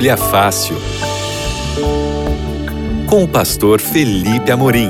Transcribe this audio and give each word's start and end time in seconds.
Bíblia 0.00 0.16
Fácil. 0.16 0.76
Com 3.06 3.24
o 3.24 3.28
pastor 3.28 3.82
Felipe 3.82 4.50
Amorim. 4.50 4.88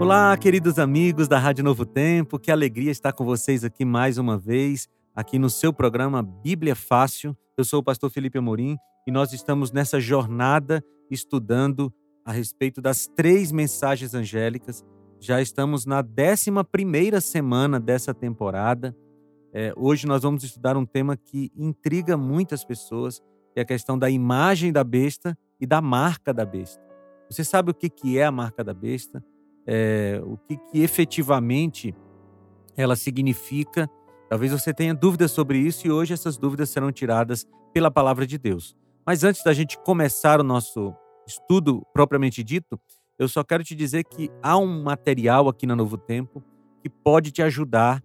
Olá, 0.00 0.36
queridos 0.36 0.76
amigos 0.80 1.28
da 1.28 1.38
Rádio 1.38 1.62
Novo 1.62 1.86
Tempo, 1.86 2.36
que 2.36 2.50
alegria 2.50 2.90
estar 2.90 3.12
com 3.12 3.24
vocês 3.24 3.62
aqui 3.62 3.84
mais 3.84 4.18
uma 4.18 4.36
vez, 4.36 4.88
aqui 5.14 5.38
no 5.38 5.48
seu 5.48 5.72
programa 5.72 6.20
Bíblia 6.20 6.74
Fácil. 6.74 7.36
Eu 7.56 7.62
sou 7.62 7.78
o 7.78 7.84
pastor 7.84 8.10
Felipe 8.10 8.38
Amorim 8.38 8.76
e 9.06 9.12
nós 9.12 9.32
estamos 9.32 9.70
nessa 9.70 10.00
jornada 10.00 10.82
estudando 11.08 11.92
a 12.24 12.32
respeito 12.32 12.82
das 12.82 13.06
três 13.06 13.52
mensagens 13.52 14.14
angélicas. 14.14 14.84
Já 15.22 15.40
estamos 15.40 15.86
na 15.86 16.00
11 16.00 17.20
semana 17.20 17.78
dessa 17.78 18.12
temporada. 18.12 18.92
É, 19.52 19.72
hoje 19.76 20.04
nós 20.04 20.24
vamos 20.24 20.42
estudar 20.42 20.76
um 20.76 20.84
tema 20.84 21.16
que 21.16 21.52
intriga 21.56 22.16
muitas 22.16 22.64
pessoas, 22.64 23.20
que 23.54 23.60
é 23.60 23.62
a 23.62 23.64
questão 23.64 23.96
da 23.96 24.10
imagem 24.10 24.72
da 24.72 24.82
besta 24.82 25.38
e 25.60 25.66
da 25.66 25.80
marca 25.80 26.34
da 26.34 26.44
besta. 26.44 26.82
Você 27.30 27.44
sabe 27.44 27.70
o 27.70 27.74
que, 27.74 27.88
que 27.88 28.18
é 28.18 28.24
a 28.24 28.32
marca 28.32 28.64
da 28.64 28.74
besta? 28.74 29.24
É, 29.64 30.20
o 30.24 30.36
que, 30.38 30.56
que 30.56 30.82
efetivamente 30.82 31.94
ela 32.76 32.96
significa? 32.96 33.88
Talvez 34.28 34.50
você 34.50 34.74
tenha 34.74 34.92
dúvidas 34.92 35.30
sobre 35.30 35.56
isso 35.56 35.86
e 35.86 35.92
hoje 35.92 36.14
essas 36.14 36.36
dúvidas 36.36 36.68
serão 36.68 36.90
tiradas 36.90 37.46
pela 37.72 37.92
palavra 37.92 38.26
de 38.26 38.38
Deus. 38.38 38.74
Mas 39.06 39.22
antes 39.22 39.44
da 39.44 39.52
gente 39.52 39.78
começar 39.84 40.40
o 40.40 40.44
nosso 40.44 40.92
estudo 41.28 41.86
propriamente 41.94 42.42
dito, 42.42 42.76
eu 43.18 43.28
só 43.28 43.44
quero 43.44 43.62
te 43.62 43.74
dizer 43.74 44.04
que 44.04 44.30
há 44.42 44.56
um 44.56 44.82
material 44.82 45.48
aqui 45.48 45.66
na 45.66 45.76
Novo 45.76 45.96
Tempo 45.96 46.42
que 46.80 46.88
pode 46.88 47.30
te 47.30 47.42
ajudar 47.42 48.02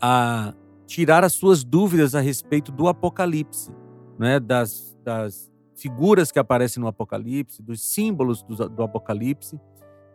a 0.00 0.54
tirar 0.86 1.22
as 1.24 1.34
suas 1.34 1.62
dúvidas 1.64 2.14
a 2.14 2.20
respeito 2.20 2.72
do 2.72 2.88
Apocalipse, 2.88 3.70
né? 4.18 4.40
das, 4.40 4.96
das 5.04 5.50
figuras 5.76 6.32
que 6.32 6.38
aparecem 6.38 6.80
no 6.80 6.86
Apocalipse, 6.86 7.62
dos 7.62 7.82
símbolos 7.82 8.42
do, 8.42 8.68
do 8.68 8.82
Apocalipse. 8.82 9.60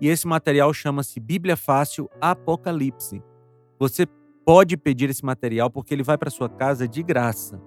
E 0.01 0.07
esse 0.07 0.25
material 0.25 0.73
chama-se 0.73 1.19
Bíblia 1.19 1.55
Fácil 1.55 2.09
Apocalipse. 2.19 3.21
Você 3.79 4.07
pode 4.45 4.75
pedir 4.75 5.09
esse 5.09 5.23
material 5.23 5.69
porque 5.69 5.93
ele 5.93 6.03
vai 6.03 6.17
para 6.17 6.29
sua 6.29 6.49
casa 6.49 6.87
de 6.87 7.03
graça. 7.03 7.61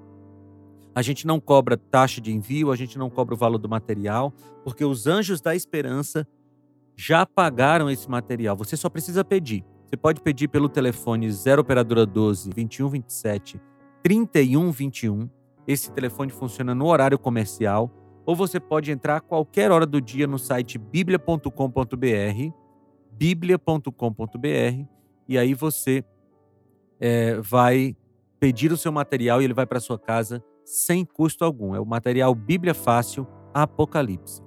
A 0.97 1.02
gente 1.02 1.27
não 1.27 1.39
cobra 1.39 1.77
taxa 1.77 2.22
de 2.22 2.33
envio, 2.33 2.72
a 2.72 2.77
gente 2.77 2.97
não 2.97 3.11
cobra 3.11 3.34
o 3.34 3.36
valor 3.36 3.58
do 3.58 3.69
material, 3.69 4.33
porque 4.64 4.83
os 4.83 5.06
anjos 5.06 5.42
da 5.42 5.55
esperança 5.55 6.27
já 6.97 7.27
pagaram 7.27 7.91
esse 7.91 8.08
material. 8.08 8.56
Você 8.56 8.78
só 8.78 8.89
precisa 8.89 9.22
pedir. 9.22 9.62
Você 9.84 9.94
pode 9.94 10.22
pedir 10.22 10.48
pelo 10.48 10.70
telefone 10.70 11.30
0 11.30 11.61
operadora 11.61 12.06
12 12.06 12.48
2127 12.48 13.61
3121. 14.02 15.28
Esse 15.69 15.92
telefone 15.92 16.33
funciona 16.33 16.74
no 16.74 16.86
horário 16.86 17.19
comercial, 17.19 17.91
ou 18.24 18.34
você 18.34 18.58
pode 18.58 18.91
entrar 18.91 19.17
a 19.17 19.20
qualquer 19.20 19.70
hora 19.70 19.84
do 19.84 20.00
dia 20.00 20.27
no 20.27 20.39
site 20.39 20.78
biblia.com.br, 20.78 22.52
biblia.com.br, 23.12 24.86
e 25.28 25.36
aí 25.36 25.52
você 25.52 26.02
é, 26.98 27.39
vai 27.39 27.94
pedir 28.41 28.72
o 28.72 28.78
seu 28.78 28.91
material 28.91 29.42
e 29.42 29.44
ele 29.44 29.52
vai 29.52 29.67
para 29.67 29.78
sua 29.78 29.98
casa 29.98 30.42
sem 30.67 31.05
custo 31.05 31.45
algum. 31.45 31.75
É 31.75 31.81
o 31.81 31.86
material 31.86 32.34
Bíblia 32.34 32.75
Fácil 32.75 33.27
Apocalipse. 33.55 34.42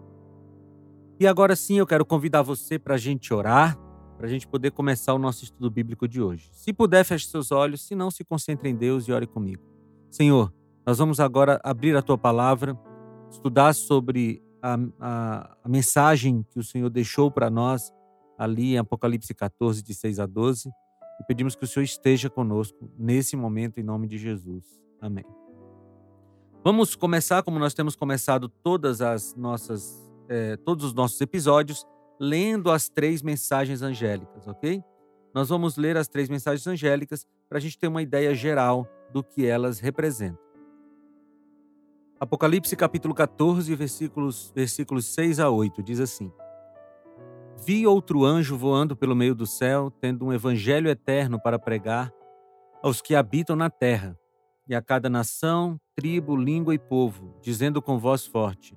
E 1.20 1.26
agora 1.26 1.56
sim 1.56 1.80
eu 1.80 1.88
quero 1.88 2.06
convidar 2.06 2.42
você 2.42 2.78
para 2.78 2.95
a 2.95 2.98
gente 2.98 3.34
orar, 3.34 3.78
para 4.17 4.28
a 4.28 4.30
gente 4.30 4.48
poder 4.48 4.72
começar 4.72 5.14
o 5.14 5.20
nosso 5.20 5.44
estudo 5.44 5.70
bíblico 5.72 6.08
de 6.08 6.22
hoje. 6.22 6.50
Se 6.53 6.73
puder, 6.73 7.03
feche 7.03 7.28
seus 7.28 7.52
olhos, 7.52 7.82
se 7.82 7.95
não, 7.95 8.11
se 8.11 8.23
concentre 8.23 8.70
em 8.70 8.76
Deus 8.76 9.08
e 9.08 9.11
ore 9.11 9.26
comigo. 9.26 9.64
Senhor, 10.11 10.54
nós 10.86 10.98
vamos 10.98 11.20
agora 11.20 11.60
abrir 11.64 11.95
a 11.95 12.02
tua 12.02 12.17
palavra, 12.17 12.77
estudar 13.32 13.73
sobre 13.73 14.42
a, 14.61 14.77
a, 14.99 15.58
a 15.64 15.70
mensagem 15.70 16.45
que 16.49 16.60
o 16.60 16.64
Senhor 16.64 16.89
deixou 16.89 17.32
para 17.32 17.49
nós 17.49 17.94
ali 18.38 18.73
em 18.73 18.77
Apocalipse 18.77 19.33
14, 19.33 19.83
de 19.83 19.94
6 19.94 20.20
a 20.20 20.26
12, 20.26 20.70
e 21.20 21.23
pedimos 21.27 21.55
que 21.55 21.65
o 21.65 21.67
Senhor 21.67 21.83
esteja 21.83 22.30
conosco 22.30 22.89
nesse 22.98 23.36
momento, 23.36 23.80
em 23.80 23.83
nome 23.83 24.08
de 24.08 24.17
Jesus. 24.17 24.65
Amém. 25.02 25.39
Vamos 26.61 26.93
começar 26.93 27.42
como 27.42 27.58
nós 27.58 27.73
temos 27.73 27.95
começado 27.95 28.49
todas 28.49 28.99
as 29.02 29.33
nossas, 29.33 29.97
eh, 30.27 30.58
todos 30.58 30.83
os 30.83 30.93
nossos 30.93 31.20
episódios, 31.21 31.87
lendo 32.20 32.70
as 32.70 32.89
três 32.89 33.21
mensagens 33.21 33.81
angélicas, 33.81 34.45
ok? 34.45 34.83
Nós 35.33 35.47
vamos 35.47 35.77
ler 35.77 35.95
as 35.95 36.09
três 36.09 36.27
mensagens 36.27 36.67
angélicas 36.67 37.25
para 37.47 37.59
a 37.59 37.61
gente 37.61 37.80
ter 37.80 37.87
uma 37.87 38.02
ideia 38.02 38.36
geral 38.36 38.86
do 39.14 39.23
que 39.23 39.45
elas 39.45 39.80
representam. 39.80 40.43
Apocalipse 42.20 42.76
capítulo 42.76 43.14
14, 43.14 43.73
versículos, 43.73 44.52
versículos 44.53 45.05
6 45.05 45.39
a 45.39 45.49
8, 45.49 45.81
diz 45.81 46.02
assim: 46.02 46.30
Vi 47.65 47.87
outro 47.87 48.26
anjo 48.26 48.58
voando 48.58 48.97
pelo 48.97 49.15
meio 49.15 49.33
do 49.33 49.47
céu, 49.47 49.89
tendo 49.89 50.26
um 50.26 50.33
evangelho 50.33 50.89
eterno 50.89 51.41
para 51.41 51.58
pregar 51.58 52.11
aos 52.83 53.02
que 53.02 53.15
habitam 53.15 53.55
na 53.55 53.70
terra 53.70 54.20
e 54.67 54.76
a 54.76 54.81
cada 54.81 55.09
nação, 55.09 55.80
tribo, 55.99 56.33
língua 56.33 56.73
e 56.73 56.80
povo, 56.80 57.36
dizendo 57.42 57.82
com 57.82 57.99
voz 57.99 58.26
forte: 58.26 58.73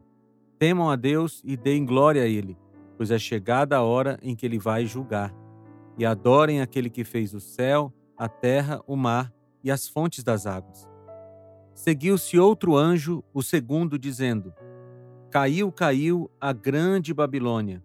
Temam 0.59 0.91
a 0.91 0.97
Deus 0.97 1.41
e 1.45 1.57
deem 1.57 1.87
glória 1.87 2.25
a 2.25 2.27
Ele, 2.27 2.59
pois 2.97 3.13
é 3.13 3.19
chegada 3.19 3.77
a 3.77 3.83
hora 3.83 4.19
em 4.21 4.35
que 4.35 4.45
Ele 4.45 4.59
vai 4.59 4.85
julgar. 4.87 5.33
E 5.97 6.05
adorem 6.05 6.61
aquele 6.61 6.91
que 6.91 7.05
fez 7.05 7.33
o 7.33 7.39
céu, 7.39 7.93
a 8.17 8.29
terra, 8.29 8.83
o 8.89 8.97
mar 8.97 9.33
e 9.63 9.71
as 9.71 9.87
fontes 9.87 10.25
das 10.25 10.47
águas. 10.47 10.89
Seguiu-se 11.75 12.37
outro 12.41 12.77
anjo, 12.77 13.23
o 13.33 13.41
segundo, 13.41 13.97
dizendo: 13.97 14.53
Caiu, 15.31 15.71
caiu 15.71 16.29
a 16.41 16.53
grande 16.53 17.15
Babilônia, 17.15 17.85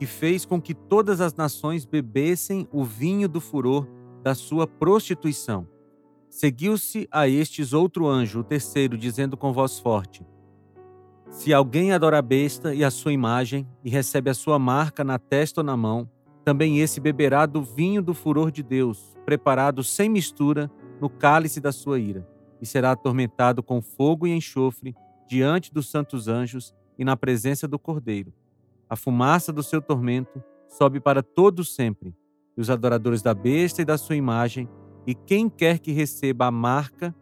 que 0.00 0.04
fez 0.06 0.44
com 0.44 0.60
que 0.60 0.74
todas 0.74 1.20
as 1.20 1.32
nações 1.32 1.84
bebessem 1.84 2.66
o 2.72 2.82
vinho 2.82 3.28
do 3.28 3.40
furor 3.40 3.86
da 4.24 4.34
sua 4.34 4.66
prostituição 4.66 5.77
Seguiu-se 6.30 7.08
a 7.10 7.26
estes 7.26 7.72
outro 7.72 8.06
anjo, 8.06 8.40
o 8.40 8.44
terceiro, 8.44 8.98
dizendo 8.98 9.36
com 9.36 9.52
voz 9.52 9.78
forte: 9.78 10.26
Se 11.30 11.52
alguém 11.52 11.92
adora 11.92 12.18
a 12.18 12.22
besta 12.22 12.74
e 12.74 12.84
a 12.84 12.90
sua 12.90 13.12
imagem, 13.12 13.66
e 13.82 13.90
recebe 13.90 14.28
a 14.28 14.34
sua 14.34 14.58
marca 14.58 15.02
na 15.02 15.18
testa 15.18 15.60
ou 15.60 15.64
na 15.64 15.76
mão, 15.76 16.08
também 16.44 16.80
esse 16.80 17.00
beberá 17.00 17.46
do 17.46 17.62
vinho 17.62 18.02
do 18.02 18.14
furor 18.14 18.50
de 18.50 18.62
Deus, 18.62 19.16
preparado 19.24 19.82
sem 19.82 20.08
mistura 20.08 20.70
no 21.00 21.08
cálice 21.08 21.60
da 21.60 21.72
sua 21.72 21.98
ira, 21.98 22.26
e 22.60 22.66
será 22.66 22.92
atormentado 22.92 23.62
com 23.62 23.80
fogo 23.80 24.26
e 24.26 24.30
enxofre 24.30 24.94
diante 25.28 25.72
dos 25.72 25.90
santos 25.90 26.28
anjos 26.28 26.74
e 26.98 27.04
na 27.04 27.16
presença 27.16 27.68
do 27.68 27.78
Cordeiro. 27.78 28.32
A 28.88 28.96
fumaça 28.96 29.52
do 29.52 29.62
seu 29.62 29.80
tormento 29.80 30.42
sobe 30.66 31.00
para 31.00 31.22
todos 31.22 31.74
sempre, 31.74 32.14
e 32.56 32.60
os 32.60 32.70
adoradores 32.70 33.22
da 33.22 33.34
besta 33.34 33.82
e 33.82 33.84
da 33.84 33.96
sua 33.96 34.16
imagem 34.16 34.68
e 35.08 35.14
quem 35.14 35.48
quer 35.48 35.78
que 35.78 35.90
receba 35.90 36.44
a 36.44 36.50
marca 36.50 37.16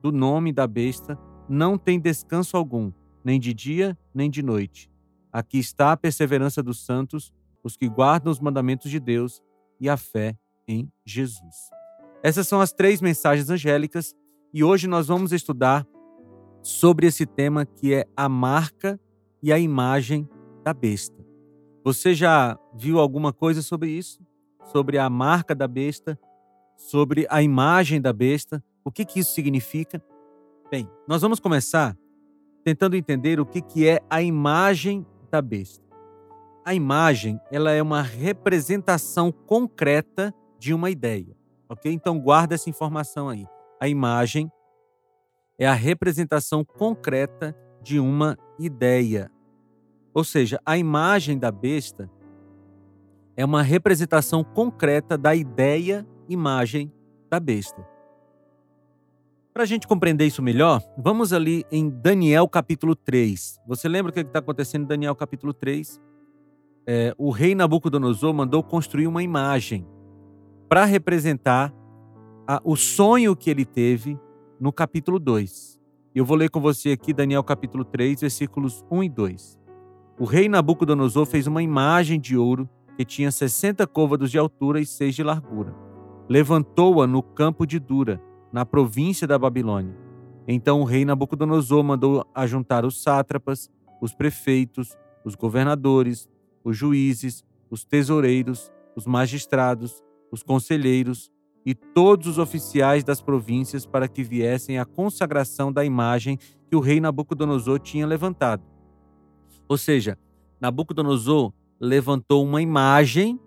do 0.00 0.12
nome 0.12 0.52
da 0.52 0.64
besta 0.64 1.18
não 1.48 1.76
tem 1.76 1.98
descanso 1.98 2.56
algum, 2.56 2.92
nem 3.24 3.40
de 3.40 3.52
dia 3.52 3.98
nem 4.14 4.30
de 4.30 4.44
noite. 4.44 4.88
Aqui 5.32 5.58
está 5.58 5.90
a 5.90 5.96
perseverança 5.96 6.62
dos 6.62 6.86
santos, 6.86 7.32
os 7.64 7.76
que 7.76 7.88
guardam 7.88 8.30
os 8.30 8.38
mandamentos 8.38 8.88
de 8.88 9.00
Deus 9.00 9.42
e 9.80 9.88
a 9.88 9.96
fé 9.96 10.38
em 10.68 10.88
Jesus. 11.04 11.68
Essas 12.22 12.46
são 12.46 12.60
as 12.60 12.72
três 12.72 13.00
mensagens 13.00 13.50
angélicas 13.50 14.14
e 14.54 14.62
hoje 14.62 14.86
nós 14.86 15.08
vamos 15.08 15.32
estudar 15.32 15.84
sobre 16.62 17.08
esse 17.08 17.26
tema 17.26 17.66
que 17.66 17.92
é 17.92 18.06
a 18.16 18.28
marca 18.28 19.00
e 19.42 19.52
a 19.52 19.58
imagem 19.58 20.28
da 20.62 20.72
besta. 20.72 21.26
Você 21.82 22.14
já 22.14 22.56
viu 22.72 23.00
alguma 23.00 23.32
coisa 23.32 23.62
sobre 23.62 23.90
isso? 23.90 24.24
Sobre 24.66 24.96
a 24.96 25.10
marca 25.10 25.56
da 25.56 25.66
besta 25.66 26.16
sobre 26.88 27.26
a 27.30 27.42
imagem 27.42 28.00
da 28.00 28.12
besta, 28.12 28.62
o 28.84 28.90
que, 28.90 29.04
que 29.04 29.20
isso 29.20 29.32
significa. 29.32 30.02
Bem, 30.70 30.88
nós 31.06 31.22
vamos 31.22 31.38
começar 31.38 31.96
tentando 32.64 32.96
entender 32.96 33.40
o 33.40 33.46
que, 33.46 33.60
que 33.60 33.86
é 33.86 34.00
a 34.10 34.22
imagem 34.22 35.06
da 35.30 35.40
besta. 35.40 35.84
A 36.64 36.74
imagem 36.74 37.40
ela 37.50 37.70
é 37.72 37.82
uma 37.82 38.02
representação 38.02 39.32
concreta 39.32 40.34
de 40.58 40.74
uma 40.74 40.90
ideia, 40.90 41.36
ok? 41.68 41.92
Então 41.92 42.18
guarda 42.18 42.54
essa 42.54 42.70
informação 42.70 43.28
aí. 43.28 43.46
A 43.80 43.88
imagem 43.88 44.50
é 45.58 45.66
a 45.66 45.74
representação 45.74 46.64
concreta 46.64 47.56
de 47.82 47.98
uma 47.98 48.36
ideia. 48.58 49.30
Ou 50.14 50.24
seja, 50.24 50.60
a 50.64 50.76
imagem 50.76 51.38
da 51.38 51.50
besta 51.50 52.10
é 53.36 53.44
uma 53.44 53.62
representação 53.62 54.44
concreta 54.44 55.16
da 55.16 55.34
ideia 55.34 56.06
imagem 56.28 56.92
da 57.30 57.38
besta. 57.38 57.86
Para 59.52 59.64
a 59.64 59.66
gente 59.66 59.86
compreender 59.86 60.26
isso 60.26 60.42
melhor, 60.42 60.82
vamos 60.96 61.32
ali 61.32 61.64
em 61.70 61.90
Daniel 61.90 62.48
capítulo 62.48 62.96
3. 62.96 63.60
Você 63.66 63.88
lembra 63.88 64.10
o 64.10 64.14
que 64.14 64.20
está 64.20 64.38
acontecendo 64.38 64.84
em 64.84 64.88
Daniel 64.88 65.14
capítulo 65.14 65.52
3? 65.52 66.00
é, 66.86 67.14
o 67.16 67.30
rei 67.30 67.54
Nabucodonosor 67.54 68.34
mandou 68.34 68.62
construir 68.62 69.06
uma 69.06 69.22
imagem 69.22 69.86
para 70.68 70.84
representar 70.84 71.72
a, 72.46 72.60
o 72.64 72.76
sonho 72.76 73.36
que 73.36 73.50
ele 73.50 73.64
teve 73.64 74.18
no 74.58 74.72
capítulo 74.72 75.18
2. 75.18 75.80
Eu 76.14 76.24
vou 76.24 76.36
ler 76.36 76.50
com 76.50 76.60
você 76.60 76.90
aqui 76.90 77.12
Daniel 77.12 77.42
capítulo 77.42 77.84
3, 77.84 78.20
versículos 78.20 78.84
1 78.90 79.04
e 79.04 79.08
2. 79.08 79.58
O 80.18 80.24
rei 80.24 80.48
Nabucodonosor 80.48 81.24
fez 81.26 81.46
uma 81.46 81.62
imagem 81.62 82.20
de 82.20 82.36
ouro 82.36 82.68
que 82.96 83.04
tinha 83.04 83.30
60 83.30 83.86
côvados 83.86 84.30
de 84.30 84.38
altura 84.38 84.80
e 84.80 84.86
6 84.86 85.14
de 85.14 85.22
largura. 85.22 85.74
Levantou-a 86.32 87.06
no 87.06 87.22
campo 87.22 87.66
de 87.66 87.78
Dura, 87.78 88.18
na 88.50 88.64
província 88.64 89.26
da 89.26 89.38
Babilônia. 89.38 89.94
Então 90.48 90.80
o 90.80 90.84
rei 90.84 91.04
Nabucodonosor 91.04 91.84
mandou 91.84 92.26
ajuntar 92.34 92.86
os 92.86 93.02
sátrapas, 93.02 93.70
os 94.00 94.14
prefeitos, 94.14 94.96
os 95.26 95.34
governadores, 95.34 96.26
os 96.64 96.74
juízes, 96.74 97.44
os 97.70 97.84
tesoureiros, 97.84 98.72
os 98.96 99.06
magistrados, 99.06 100.02
os 100.30 100.42
conselheiros 100.42 101.30
e 101.66 101.74
todos 101.74 102.26
os 102.26 102.38
oficiais 102.38 103.04
das 103.04 103.20
províncias 103.20 103.84
para 103.84 104.08
que 104.08 104.22
viessem 104.22 104.78
à 104.78 104.86
consagração 104.86 105.70
da 105.70 105.84
imagem 105.84 106.38
que 106.66 106.74
o 106.74 106.80
rei 106.80 106.98
Nabucodonosor 106.98 107.78
tinha 107.78 108.06
levantado. 108.06 108.62
Ou 109.68 109.76
seja, 109.76 110.16
Nabucodonosor 110.58 111.52
levantou 111.78 112.42
uma 112.42 112.62
imagem 112.62 113.38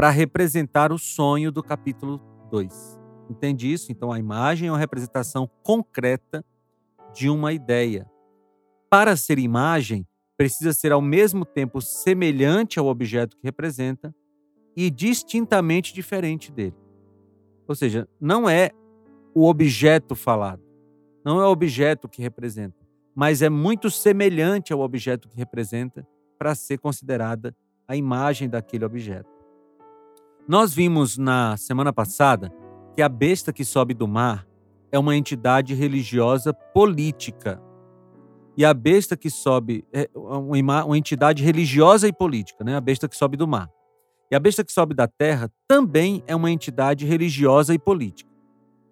para 0.00 0.08
representar 0.08 0.92
o 0.92 0.98
sonho 0.98 1.52
do 1.52 1.62
capítulo 1.62 2.22
2. 2.50 2.98
Entende 3.28 3.70
isso? 3.70 3.92
Então, 3.92 4.10
a 4.10 4.18
imagem 4.18 4.68
é 4.68 4.72
uma 4.72 4.78
representação 4.78 5.46
concreta 5.62 6.42
de 7.12 7.28
uma 7.28 7.52
ideia. 7.52 8.10
Para 8.88 9.14
ser 9.14 9.38
imagem, 9.38 10.06
precisa 10.38 10.72
ser 10.72 10.90
ao 10.90 11.02
mesmo 11.02 11.44
tempo 11.44 11.82
semelhante 11.82 12.78
ao 12.78 12.86
objeto 12.86 13.36
que 13.36 13.42
representa 13.44 14.14
e 14.74 14.90
distintamente 14.90 15.92
diferente 15.92 16.50
dele. 16.50 16.76
Ou 17.68 17.74
seja, 17.74 18.08
não 18.18 18.48
é 18.48 18.70
o 19.34 19.46
objeto 19.46 20.14
falado, 20.14 20.62
não 21.22 21.42
é 21.42 21.46
o 21.46 21.50
objeto 21.50 22.08
que 22.08 22.22
representa, 22.22 22.88
mas 23.14 23.42
é 23.42 23.50
muito 23.50 23.90
semelhante 23.90 24.72
ao 24.72 24.80
objeto 24.80 25.28
que 25.28 25.36
representa 25.36 26.08
para 26.38 26.54
ser 26.54 26.78
considerada 26.78 27.54
a 27.86 27.94
imagem 27.94 28.48
daquele 28.48 28.86
objeto. 28.86 29.39
Nós 30.50 30.74
vimos 30.74 31.16
na 31.16 31.56
semana 31.56 31.92
passada 31.92 32.52
que 32.96 33.00
a 33.00 33.08
besta 33.08 33.52
que 33.52 33.64
sobe 33.64 33.94
do 33.94 34.08
mar 34.08 34.44
é 34.90 34.98
uma 34.98 35.14
entidade 35.14 35.74
religiosa 35.74 36.52
política 36.52 37.62
e 38.56 38.64
a 38.64 38.74
besta 38.74 39.16
que 39.16 39.30
sobe 39.30 39.84
é 39.92 40.10
uma, 40.12 40.84
uma 40.84 40.98
entidade 40.98 41.44
religiosa 41.44 42.08
e 42.08 42.12
política, 42.12 42.64
né? 42.64 42.74
A 42.74 42.80
besta 42.80 43.08
que 43.08 43.16
sobe 43.16 43.36
do 43.36 43.46
mar. 43.46 43.70
E 44.28 44.34
a 44.34 44.40
besta 44.40 44.64
que 44.64 44.72
sobe 44.72 44.92
da 44.92 45.06
terra 45.06 45.48
também 45.68 46.20
é 46.26 46.34
uma 46.34 46.50
entidade 46.50 47.06
religiosa 47.06 47.72
e 47.72 47.78
política. 47.78 48.28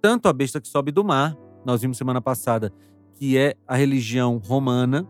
Tanto 0.00 0.28
a 0.28 0.32
besta 0.32 0.60
que 0.60 0.68
sobe 0.68 0.92
do 0.92 1.02
mar, 1.02 1.36
nós 1.66 1.82
vimos 1.82 1.98
semana 1.98 2.22
passada, 2.22 2.72
que 3.16 3.36
é 3.36 3.54
a 3.66 3.74
religião 3.74 4.38
romana, 4.38 5.08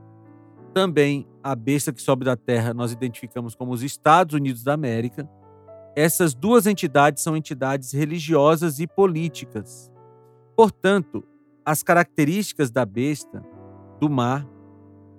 também 0.72 1.26
a 1.42 1.54
besta 1.54 1.92
que 1.92 2.00
sobe 2.00 2.24
da 2.24 2.36
terra 2.38 2.72
nós 2.72 2.90
identificamos 2.90 3.54
como 3.54 3.70
os 3.70 3.82
Estados 3.82 4.34
Unidos 4.34 4.62
da 4.64 4.72
América. 4.72 5.28
Essas 5.98 6.32
duas 6.32 6.64
entidades 6.64 7.24
são 7.24 7.36
entidades 7.36 7.90
religiosas 7.90 8.78
e 8.78 8.86
políticas. 8.86 9.90
Portanto, 10.56 11.24
as 11.66 11.82
características 11.82 12.70
da 12.70 12.86
besta 12.86 13.44
do 13.98 14.08
mar 14.08 14.46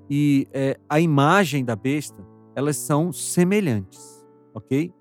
e 0.09 0.47
é, 0.53 0.79
a 0.87 1.01
imagem 1.01 1.65
da 1.65 1.75
besta, 1.75 2.25
elas 2.55 2.77
são 2.77 3.11
semelhantes, 3.11 4.25
ok? 4.53 4.93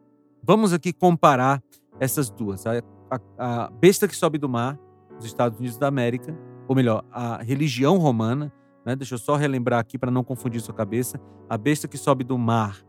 Vamos 0.42 0.72
aqui 0.72 0.92
comparar 0.92 1.62
essas 2.00 2.28
duas. 2.28 2.66
A, 2.66 2.82
a, 3.08 3.66
a 3.66 3.70
besta 3.70 4.08
que 4.08 4.16
sobe 4.16 4.36
do 4.36 4.48
mar, 4.48 4.76
os 5.16 5.26
Estados 5.26 5.60
Unidos 5.60 5.78
da 5.78 5.86
América, 5.86 6.36
ou 6.66 6.74
melhor, 6.74 7.04
a 7.12 7.40
religião 7.40 7.98
romana, 7.98 8.52
né? 8.84 8.96
deixa 8.96 9.14
eu 9.14 9.18
só 9.18 9.36
relembrar 9.36 9.78
aqui 9.78 9.96
para 9.96 10.10
não 10.10 10.24
confundir 10.24 10.60
sua 10.60 10.74
cabeça. 10.74 11.20
A 11.48 11.56
besta 11.56 11.86
que 11.86 11.96
sobe 11.96 12.24
do 12.24 12.36
mar 12.36 12.87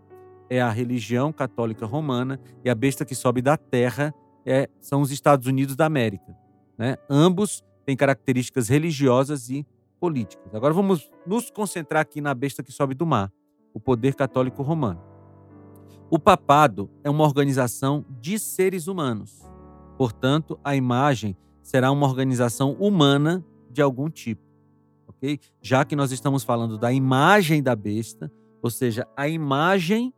é 0.49 0.61
a 0.61 0.69
religião 0.69 1.31
católica 1.31 1.85
romana 1.85 2.39
e 2.63 2.69
a 2.69 2.75
besta 2.75 3.05
que 3.05 3.13
sobe 3.13 3.41
da 3.41 3.55
terra 3.55 4.13
é, 4.45 4.69
são 4.79 5.01
os 5.01 5.11
Estados 5.11 5.47
Unidos 5.47 5.75
da 5.75 5.85
América. 5.85 6.35
Né? 6.77 6.97
Ambos 7.09 7.63
têm 7.85 7.95
características 7.95 8.67
religiosas 8.67 9.49
e 9.49 9.65
políticas. 9.99 10.53
Agora 10.55 10.73
vamos 10.73 11.09
nos 11.25 11.51
concentrar 11.51 12.01
aqui 12.01 12.21
na 12.21 12.33
besta 12.33 12.63
que 12.63 12.71
sobe 12.71 12.95
do 12.95 13.05
mar, 13.05 13.31
o 13.73 13.79
poder 13.79 14.15
católico 14.15 14.63
romano. 14.63 15.01
O 16.09 16.17
papado 16.17 16.89
é 17.03 17.09
uma 17.09 17.23
organização 17.23 18.03
de 18.19 18.39
seres 18.39 18.87
humanos. 18.87 19.39
Portanto, 19.97 20.59
a 20.63 20.75
imagem 20.75 21.37
será 21.61 21.91
uma 21.91 22.07
organização 22.07 22.71
humana 22.73 23.45
de 23.69 23.81
algum 23.81 24.09
tipo. 24.09 24.41
OK? 25.07 25.39
Já 25.61 25.85
que 25.85 25.95
nós 25.95 26.11
estamos 26.11 26.43
falando 26.43 26.77
da 26.77 26.91
imagem 26.91 27.61
da 27.61 27.75
besta, 27.75 28.31
ou 28.61 28.71
seja, 28.71 29.07
a 29.15 29.27
imagem 29.27 30.13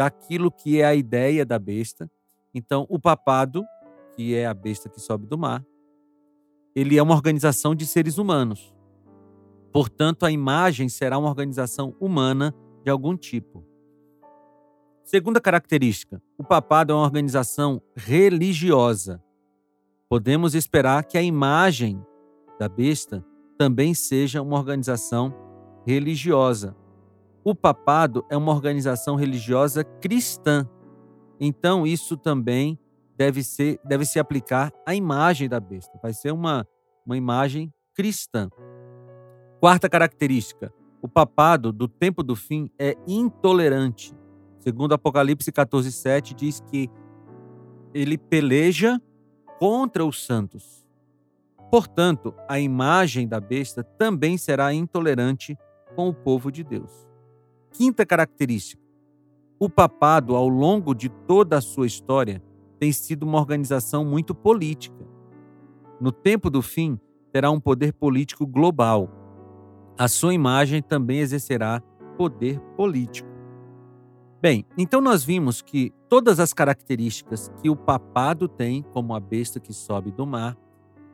daquilo 0.00 0.50
que 0.50 0.80
é 0.80 0.86
a 0.86 0.94
ideia 0.94 1.44
da 1.44 1.58
besta. 1.58 2.10
Então, 2.54 2.86
o 2.88 2.98
papado, 2.98 3.62
que 4.16 4.34
é 4.34 4.46
a 4.46 4.54
besta 4.54 4.88
que 4.88 4.98
sobe 4.98 5.26
do 5.26 5.36
mar, 5.36 5.62
ele 6.74 6.96
é 6.96 7.02
uma 7.02 7.14
organização 7.14 7.74
de 7.74 7.84
seres 7.84 8.16
humanos. 8.16 8.74
Portanto, 9.70 10.24
a 10.24 10.30
imagem 10.30 10.88
será 10.88 11.18
uma 11.18 11.28
organização 11.28 11.94
humana 12.00 12.54
de 12.82 12.90
algum 12.90 13.14
tipo. 13.14 13.62
Segunda 15.04 15.38
característica: 15.38 16.22
o 16.38 16.42
papado 16.42 16.94
é 16.94 16.96
uma 16.96 17.04
organização 17.04 17.82
religiosa. 17.94 19.22
Podemos 20.08 20.54
esperar 20.54 21.04
que 21.04 21.18
a 21.18 21.22
imagem 21.22 22.02
da 22.58 22.70
besta 22.70 23.22
também 23.58 23.92
seja 23.92 24.40
uma 24.40 24.56
organização 24.56 25.34
religiosa. 25.86 26.74
O 27.42 27.54
papado 27.54 28.24
é 28.28 28.36
uma 28.36 28.52
organização 28.52 29.16
religiosa 29.16 29.82
cristã. 29.82 30.68
Então, 31.40 31.86
isso 31.86 32.16
também 32.16 32.78
deve, 33.16 33.42
ser, 33.42 33.80
deve 33.84 34.04
se 34.04 34.18
aplicar 34.18 34.70
à 34.86 34.94
imagem 34.94 35.48
da 35.48 35.58
besta. 35.58 35.98
Vai 36.02 36.12
ser 36.12 36.32
uma, 36.32 36.66
uma 37.04 37.16
imagem 37.16 37.72
cristã. 37.94 38.50
Quarta 39.58 39.88
característica: 39.88 40.72
o 41.00 41.08
papado 41.08 41.72
do 41.72 41.88
tempo 41.88 42.22
do 42.22 42.36
fim 42.36 42.70
é 42.78 42.94
intolerante. 43.06 44.14
Segundo 44.58 44.92
Apocalipse 44.92 45.50
14:7 45.50 46.34
diz 46.34 46.60
que 46.60 46.90
ele 47.94 48.18
peleja 48.18 49.00
contra 49.58 50.04
os 50.04 50.24
santos. 50.24 50.86
Portanto, 51.70 52.34
a 52.48 52.60
imagem 52.60 53.26
da 53.26 53.40
besta 53.40 53.82
também 53.82 54.36
será 54.36 54.74
intolerante 54.74 55.58
com 55.94 56.08
o 56.08 56.14
povo 56.14 56.50
de 56.50 56.64
Deus. 56.64 57.09
Quinta 57.72 58.04
característica: 58.04 58.82
o 59.58 59.68
papado, 59.68 60.34
ao 60.34 60.48
longo 60.48 60.94
de 60.94 61.08
toda 61.08 61.58
a 61.58 61.60
sua 61.60 61.86
história, 61.86 62.42
tem 62.78 62.92
sido 62.92 63.24
uma 63.24 63.38
organização 63.38 64.04
muito 64.04 64.34
política. 64.34 65.06
No 66.00 66.10
tempo 66.10 66.48
do 66.48 66.62
fim, 66.62 66.98
terá 67.30 67.50
um 67.50 67.60
poder 67.60 67.92
político 67.92 68.46
global. 68.46 69.10
A 69.98 70.08
sua 70.08 70.32
imagem 70.32 70.82
também 70.82 71.18
exercerá 71.18 71.82
poder 72.16 72.58
político. 72.76 73.28
Bem, 74.40 74.64
então 74.78 75.02
nós 75.02 75.22
vimos 75.22 75.60
que 75.60 75.92
todas 76.08 76.40
as 76.40 76.54
características 76.54 77.52
que 77.60 77.68
o 77.68 77.76
papado 77.76 78.48
tem, 78.48 78.82
como 78.82 79.14
a 79.14 79.20
besta 79.20 79.60
que 79.60 79.74
sobe 79.74 80.10
do 80.10 80.26
mar, 80.26 80.56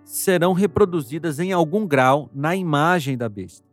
serão 0.05 0.53
reproduzidas 0.53 1.41
em 1.41 1.53
algum 1.53 1.85
grau 1.85 2.31
na 2.33 2.55
imagem 2.55 3.19
da 3.19 3.29
besta. 3.29 3.67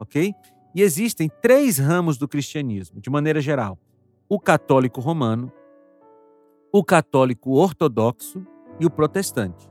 Ok? 0.00 0.32
E 0.76 0.82
existem 0.82 1.30
três 1.40 1.78
ramos 1.78 2.18
do 2.18 2.28
cristianismo, 2.28 3.00
de 3.00 3.08
maneira 3.08 3.40
geral: 3.40 3.78
o 4.28 4.38
católico 4.38 5.00
romano, 5.00 5.50
o 6.70 6.84
católico 6.84 7.52
ortodoxo 7.52 8.46
e 8.78 8.84
o 8.84 8.90
protestante. 8.90 9.70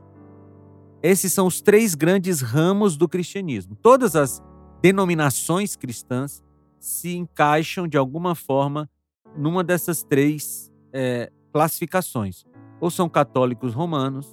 Esses 1.00 1.32
são 1.32 1.46
os 1.46 1.60
três 1.60 1.94
grandes 1.94 2.40
ramos 2.40 2.96
do 2.96 3.08
cristianismo. 3.08 3.76
Todas 3.76 4.16
as 4.16 4.42
denominações 4.82 5.76
cristãs 5.76 6.42
se 6.80 7.16
encaixam 7.16 7.86
de 7.86 7.96
alguma 7.96 8.34
forma 8.34 8.90
numa 9.38 9.62
dessas 9.62 10.02
três 10.02 10.72
é, 10.92 11.30
classificações. 11.52 12.44
Ou 12.80 12.90
são 12.90 13.08
católicos 13.08 13.74
romanos, 13.74 14.26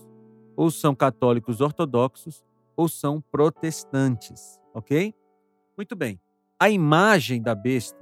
ou 0.55 0.71
são 0.71 0.95
católicos 0.95 1.61
ortodoxos, 1.61 2.43
ou 2.75 2.89
são 2.89 3.21
protestantes, 3.21 4.59
ok? 4.73 5.13
Muito 5.77 5.95
bem. 5.95 6.19
A 6.59 6.69
imagem 6.69 7.41
da 7.41 7.55
besta, 7.55 7.99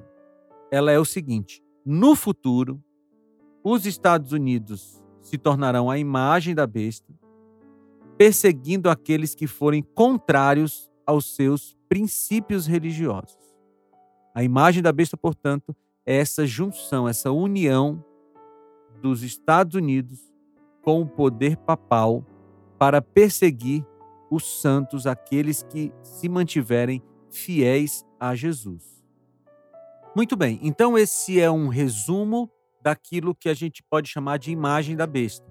ela 0.71 0.91
é 0.91 0.99
o 0.99 1.05
seguinte: 1.05 1.63
no 1.85 2.15
futuro, 2.15 2.83
os 3.63 3.85
Estados 3.85 4.31
Unidos 4.31 5.03
se 5.21 5.37
tornarão 5.37 5.89
a 5.89 5.97
imagem 5.97 6.53
da 6.53 6.67
besta, 6.67 7.13
perseguindo 8.17 8.89
aqueles 8.89 9.33
que 9.33 9.47
forem 9.47 9.81
contrários 9.81 10.91
aos 11.05 11.35
seus 11.35 11.77
princípios 11.87 12.65
religiosos. 12.65 13.37
A 14.33 14.43
imagem 14.43 14.81
da 14.81 14.91
besta, 14.91 15.17
portanto, 15.17 15.75
é 16.05 16.17
essa 16.17 16.45
junção, 16.45 17.07
essa 17.07 17.31
união 17.31 18.03
dos 19.01 19.23
Estados 19.23 19.75
Unidos 19.75 20.31
com 20.81 21.01
o 21.01 21.07
poder 21.07 21.57
papal 21.57 22.25
para 22.77 23.01
perseguir 23.01 23.85
os 24.29 24.61
santos, 24.61 25.05
aqueles 25.05 25.63
que 25.63 25.91
se 26.01 26.29
mantiverem 26.29 27.01
fiéis 27.31 28.05
a 28.19 28.35
Jesus. 28.35 29.01
Muito 30.15 30.35
bem, 30.35 30.59
então 30.61 30.97
esse 30.97 31.39
é 31.39 31.49
um 31.49 31.67
resumo 31.67 32.51
daquilo 32.81 33.33
que 33.33 33.47
a 33.47 33.53
gente 33.53 33.83
pode 33.83 34.09
chamar 34.09 34.37
de 34.37 34.51
imagem 34.51 34.95
da 34.95 35.07
besta. 35.07 35.45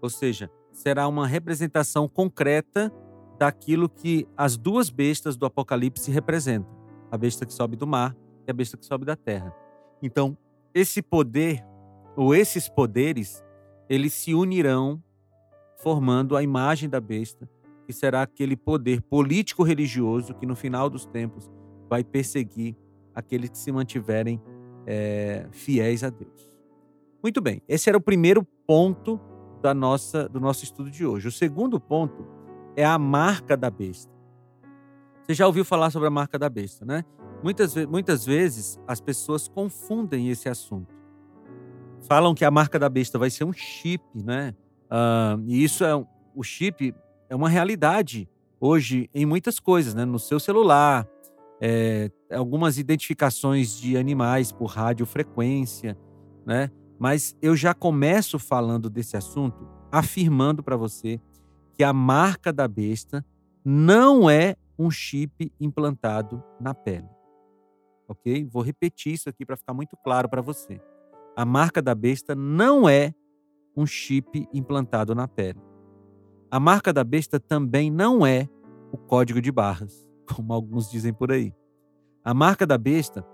Ou 0.00 0.08
seja, 0.08 0.50
será 0.72 1.06
uma 1.06 1.26
representação 1.26 2.08
concreta 2.08 2.92
daquilo 3.38 3.88
que 3.88 4.26
as 4.36 4.56
duas 4.56 4.88
bestas 4.88 5.36
do 5.36 5.44
Apocalipse 5.46 6.10
representam: 6.10 6.70
a 7.10 7.18
besta 7.18 7.44
que 7.44 7.52
sobe 7.52 7.76
do 7.76 7.86
mar 7.86 8.16
e 8.46 8.50
a 8.50 8.54
besta 8.54 8.76
que 8.76 8.86
sobe 8.86 9.04
da 9.04 9.16
terra. 9.16 9.54
Então, 10.02 10.36
esse 10.74 11.02
poder 11.02 11.64
ou 12.16 12.34
esses 12.34 12.68
poderes, 12.68 13.44
eles 13.88 14.12
se 14.14 14.34
unirão 14.34 15.02
formando 15.76 16.36
a 16.36 16.42
imagem 16.42 16.88
da 16.88 17.00
besta, 17.00 17.48
que 17.86 17.92
será 17.92 18.22
aquele 18.22 18.56
poder 18.56 19.00
político 19.00 19.62
religioso 19.62 20.34
que 20.34 20.44
no 20.44 20.56
final 20.56 20.90
dos 20.90 21.06
tempos 21.06 21.50
vai 21.88 22.02
perseguir 22.02 22.76
aqueles 23.14 23.48
que 23.48 23.58
se 23.58 23.70
mantiverem 23.70 24.42
é, 24.84 25.46
fiéis 25.52 26.02
a 26.02 26.10
Deus. 26.10 26.50
Muito 27.22 27.40
bem, 27.40 27.62
esse 27.68 27.88
era 27.88 27.96
o 27.96 28.00
primeiro 28.00 28.46
ponto 28.66 29.20
da 29.62 29.72
nossa, 29.72 30.28
do 30.28 30.40
nosso 30.40 30.64
estudo 30.64 30.90
de 30.90 31.06
hoje. 31.06 31.28
O 31.28 31.32
segundo 31.32 31.80
ponto 31.80 32.26
é 32.76 32.84
a 32.84 32.98
marca 32.98 33.56
da 33.56 33.70
besta. 33.70 34.12
Você 35.22 35.34
já 35.34 35.46
ouviu 35.46 35.64
falar 35.64 35.90
sobre 35.90 36.08
a 36.08 36.10
marca 36.10 36.38
da 36.38 36.48
besta, 36.48 36.84
né? 36.84 37.04
Muitas, 37.42 37.74
muitas 37.86 38.24
vezes 38.24 38.78
as 38.86 39.00
pessoas 39.00 39.48
confundem 39.48 40.28
esse 40.28 40.48
assunto. 40.48 40.94
Falam 42.02 42.34
que 42.34 42.44
a 42.44 42.50
marca 42.50 42.78
da 42.78 42.88
besta 42.88 43.18
vai 43.18 43.30
ser 43.30 43.44
um 43.44 43.52
chip, 43.52 44.04
né? 44.14 44.54
Uh, 44.84 45.42
e 45.46 45.64
isso 45.64 45.84
é 45.84 45.94
o 46.34 46.42
chip 46.42 46.94
é 47.28 47.34
uma 47.34 47.48
realidade 47.48 48.28
hoje 48.60 49.10
em 49.14 49.26
muitas 49.26 49.58
coisas, 49.58 49.94
né? 49.94 50.04
No 50.04 50.18
seu 50.18 50.40
celular, 50.40 51.06
é, 51.60 52.10
algumas 52.32 52.78
identificações 52.78 53.78
de 53.78 53.96
animais 53.96 54.52
por 54.52 54.66
radiofrequência, 54.66 55.96
né? 56.44 56.70
Mas 56.98 57.36
eu 57.42 57.54
já 57.54 57.74
começo 57.74 58.38
falando 58.38 58.88
desse 58.88 59.16
assunto 59.16 59.68
afirmando 59.92 60.62
para 60.62 60.76
você 60.76 61.20
que 61.74 61.84
a 61.84 61.92
marca 61.92 62.52
da 62.52 62.66
besta 62.66 63.24
não 63.64 64.28
é 64.28 64.56
um 64.78 64.90
chip 64.90 65.52
implantado 65.60 66.42
na 66.60 66.74
pele. 66.74 67.08
Ok? 68.08 68.46
Vou 68.50 68.62
repetir 68.62 69.14
isso 69.14 69.28
aqui 69.28 69.44
para 69.44 69.56
ficar 69.56 69.74
muito 69.74 69.96
claro 69.96 70.28
para 70.28 70.40
você. 70.40 70.80
A 71.36 71.44
marca 71.44 71.82
da 71.82 71.94
besta 71.94 72.34
não 72.34 72.88
é 72.88 73.12
um 73.76 73.86
chip 73.86 74.48
implantado 74.52 75.14
na 75.14 75.28
pele. 75.28 75.60
A 76.50 76.60
marca 76.60 76.92
da 76.92 77.02
besta 77.02 77.40
também 77.40 77.90
não 77.90 78.24
é 78.24 78.48
o 78.92 78.96
código 78.96 79.40
de 79.40 79.50
barras, 79.50 80.08
como 80.32 80.52
alguns 80.52 80.90
dizem 80.90 81.12
por 81.12 81.32
aí. 81.32 81.52
A 82.24 82.32
marca 82.32 82.66
da 82.66 82.78
besta 82.78 83.26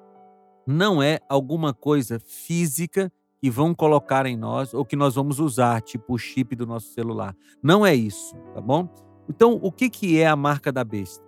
não 0.67 1.03
é 1.03 1.21
alguma 1.29 1.75
coisa 1.75 2.19
física 2.21 3.13
que 3.41 3.51
vão 3.51 3.75
colocar 3.75 4.25
em 4.25 4.37
nós 4.37 4.73
ou 4.73 4.85
que 4.85 4.97
nós 4.97 5.15
vamos 5.15 5.41
usar, 5.41 5.83
tipo 5.83 6.15
o 6.15 6.19
chip 6.19 6.55
do 6.55 6.67
nosso 6.67 6.93
celular. 6.93 7.37
Não 7.63 7.85
é 7.85 7.95
isso, 7.95 8.37
tá 8.55 8.61
bom? 8.61 8.89
Então, 9.29 9.59
o 9.63 9.71
que, 9.71 9.91
que 9.91 10.21
é 10.21 10.27
a 10.27 10.37
marca 10.37 10.71
da 10.71 10.85
besta? 10.85 11.25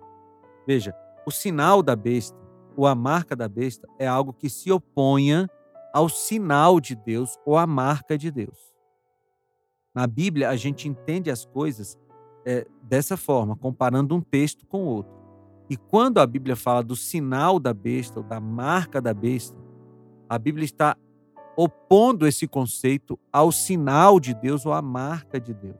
Veja, 0.65 0.95
o 1.25 1.31
sinal 1.31 1.83
da 1.83 1.95
besta, 1.95 2.37
ou 2.75 2.87
a 2.87 2.95
marca 2.95 3.35
da 3.35 3.47
besta, 3.47 3.87
é 3.99 4.07
algo 4.07 4.33
que 4.33 4.49
se 4.49 4.71
oponha 4.71 5.49
ao 5.93 6.09
sinal 6.09 6.79
de 6.79 6.95
Deus 6.95 7.37
ou 7.45 7.57
à 7.57 7.67
marca 7.67 8.17
de 8.17 8.31
Deus. 8.31 8.74
Na 9.95 10.05
Bíblia, 10.05 10.49
a 10.49 10.57
gente 10.57 10.89
entende 10.89 11.31
as 11.31 11.45
coisas 11.45 11.97
é, 12.45 12.67
dessa 12.83 13.15
forma, 13.15 13.55
comparando 13.55 14.13
um 14.13 14.19
texto 14.19 14.65
com 14.65 14.83
outro. 14.83 15.15
E 15.69 15.77
quando 15.77 16.19
a 16.19 16.27
Bíblia 16.27 16.57
fala 16.57 16.83
do 16.83 16.97
sinal 16.97 17.59
da 17.59 17.73
besta, 17.73 18.19
ou 18.19 18.25
da 18.25 18.39
marca 18.39 19.01
da 19.01 19.13
besta, 19.13 19.57
a 20.29 20.37
Bíblia 20.37 20.65
está 20.65 20.97
opondo 21.55 22.27
esse 22.27 22.45
conceito 22.45 23.17
ao 23.31 23.53
sinal 23.53 24.19
de 24.19 24.33
Deus 24.33 24.65
ou 24.65 24.73
à 24.73 24.81
marca 24.81 25.39
de 25.39 25.53
Deus. 25.53 25.79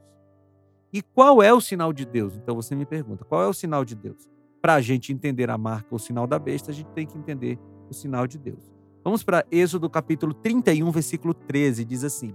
E 0.94 1.02
qual 1.02 1.44
é 1.44 1.54
o 1.54 1.60
sinal 1.60 1.92
de 1.92 2.06
Deus? 2.06 2.38
Então 2.38 2.56
você 2.56 2.74
me 2.74 2.86
pergunta, 2.86 3.26
qual 3.26 3.44
é 3.44 3.48
o 3.48 3.54
sinal 3.54 3.84
de 3.84 3.96
Deus? 3.96 4.30
Para 4.62 4.76
a 4.76 4.82
gente 4.82 5.12
entender 5.12 5.50
a 5.50 5.58
marca, 5.58 5.94
o 5.94 6.00
sinal 6.00 6.26
da 6.26 6.40
besta, 6.40 6.72
a 6.72 6.74
gente 6.74 6.90
tem 6.92 7.06
que 7.06 7.18
entender 7.18 7.60
o 7.90 7.94
sinal 7.94 8.26
de 8.26 8.40
Deus. 8.40 8.72
Vamos 9.04 9.22
para 9.22 9.46
Êxodo 9.52 9.90
capítulo 9.90 10.34
31, 10.34 10.90
versículo 10.90 11.34
13, 11.34 11.84
diz 11.84 12.04
assim: 12.04 12.34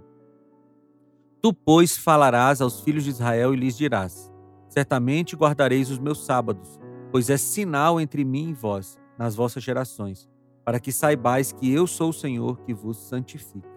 Tu, 1.43 1.53
pois, 1.53 1.97
falarás 1.97 2.61
aos 2.61 2.81
filhos 2.81 3.05
de 3.05 3.11
Israel 3.11 3.55
e 3.55 3.57
lhes 3.57 3.77
dirás: 3.77 4.33
Certamente 4.69 5.37
guardareis 5.37 5.91
os 5.91 5.99
meus 5.99 6.25
sábados, 6.25 6.79
pois 7.11 7.31
é 7.31 7.37
sinal 7.37 8.01
entre 8.01 8.25
mim 8.25 8.51
e 8.51 8.55
vós, 8.55 8.99
nas 9.19 9.35
vossas 9.35 9.63
gerações 9.63 10.29
para 10.71 10.79
que 10.79 10.93
saibais 10.93 11.51
que 11.51 11.73
eu 11.73 11.87
sou 11.87 12.11
o 12.11 12.13
Senhor 12.13 12.61
que 12.61 12.73
vos 12.73 12.97
santifica. 12.97 13.69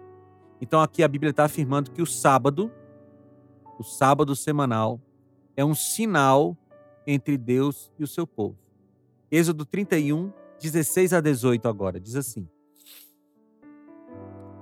Então 0.60 0.80
aqui 0.80 1.02
a 1.02 1.08
Bíblia 1.08 1.30
está 1.30 1.44
afirmando 1.44 1.90
que 1.90 2.00
o 2.00 2.06
sábado, 2.06 2.70
o 3.78 3.82
sábado 3.82 4.36
semanal, 4.36 5.00
é 5.56 5.64
um 5.64 5.74
sinal 5.74 6.56
entre 7.06 7.36
Deus 7.36 7.90
e 7.98 8.04
o 8.04 8.06
seu 8.06 8.26
povo. 8.26 8.56
Êxodo 9.30 9.64
31, 9.64 10.32
16 10.60 11.12
a 11.12 11.20
18 11.20 11.68
agora, 11.68 11.98
diz 11.98 12.14
assim: 12.14 12.48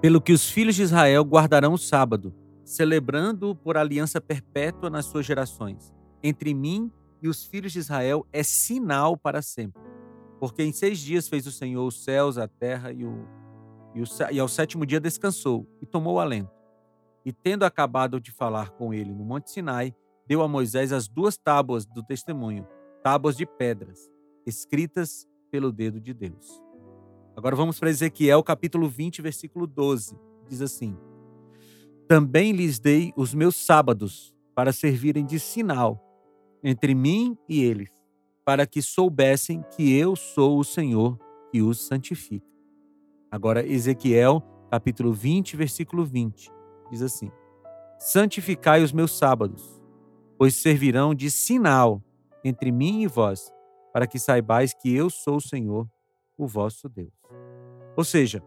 Pelo 0.01 0.19
que 0.19 0.33
os 0.33 0.49
filhos 0.49 0.75
de 0.75 0.83
Israel 0.83 1.25
guardarão 1.25 1.75
o 1.75 1.79
sábado, 1.79 2.35
celebrando-o 2.65 3.55
por 3.55 3.77
aliança 3.77 4.21
perpétua 4.21 4.89
nas 4.89 5.07
suas 5.07 5.27
gerações. 5.27 5.93
Entre 6.23 6.55
mim 6.55 6.91
e 7.21 7.29
os 7.29 7.45
filhos 7.45 7.73
de 7.73 7.79
Israel 7.79 8.27
é 8.33 8.43
sinal 8.43 9.17
para 9.17 9.43
sempre. 9.43 9.83
Porque 10.39 10.63
em 10.63 10.73
seis 10.73 10.99
dias 10.99 11.29
fez 11.29 11.47
o 11.47 11.53
Senhor 11.53 11.87
os 11.87 12.03
céus, 12.03 12.37
a 12.39 12.49
terra 12.49 12.93
e, 12.93 13.05
o, 13.05 13.27
e, 13.95 14.03
o, 14.03 14.05
e 14.31 14.41
ao 14.41 14.49
sétimo 14.49 14.85
dia 14.85 15.01
descansou 15.01 15.67
e 15.81 15.87
tomou 15.87 16.19
alento. 16.19 16.51
E 17.25 17.33
tendo 17.33 17.65
acabado 17.65 18.21
de 18.21 18.33
falar 18.33 18.71
com 18.71 18.93
ele 18.93 19.13
no 19.13 19.25
Monte 19.25 19.51
Sinai, 19.51 19.95
deu 20.27 20.43
a 20.43 20.49
Moisés 20.49 20.93
as 20.93 21.07
duas 21.07 21.37
tábuas 21.37 21.87
do 21.87 22.03
testemunho, 22.03 22.67
tábuas 23.03 23.37
de 23.37 23.47
pedras, 23.47 24.11
escritas 24.45 25.29
pelo 25.51 25.71
dedo 25.71 26.01
de 26.01 26.13
Deus. 26.13 26.61
Agora 27.37 27.55
vamos 27.55 27.79
para 27.79 27.91
Ezequiel 27.91 28.43
capítulo 28.43 28.89
20, 28.89 29.23
versículo 29.23 29.67
12. 29.67 30.19
Diz 30.49 30.61
assim: 30.61 30.97
Também 32.09 32.53
lhes 32.53 32.79
dei 32.79 33.13
os 33.17 33.35
meus 33.35 33.57
sábados 33.57 34.35
para 34.55 34.73
servirem 34.73 35.25
de 35.25 35.41
sinal 35.41 36.01
entre 36.63 36.95
mim 36.95 37.37
e 37.49 37.63
eles 37.63 38.03
para 38.45 38.67
que 38.67 38.83
soubessem 38.83 39.65
que 39.77 39.97
eu 39.97 40.17
sou 40.17 40.59
o 40.59 40.65
Senhor 40.65 41.19
que 41.51 41.63
os 41.63 41.87
santifica. 41.87 42.47
Agora, 43.31 43.67
Ezequiel, 43.67 44.43
capítulo 44.71 45.13
20, 45.13 45.57
versículo 45.57 46.05
20, 46.05 46.51
diz 46.91 47.03
assim: 47.03 47.31
Santificai 47.99 48.83
os 48.83 48.93
meus 48.93 49.17
sábados, 49.17 49.81
pois 50.37 50.57
servirão 50.57 51.15
de 51.15 51.31
sinal 51.31 52.03
entre 52.45 52.73
mim 52.73 53.03
e 53.03 53.07
vós, 53.07 53.53
para 53.93 54.07
que 54.07 54.19
saibais 54.19 54.75
que 54.75 54.93
eu 54.93 55.09
sou 55.09 55.37
o 55.37 55.41
Senhor, 55.41 55.89
o 56.37 56.47
vosso 56.47 56.89
Deus. 56.89 57.13
Ou 57.97 58.03
seja, 58.03 58.43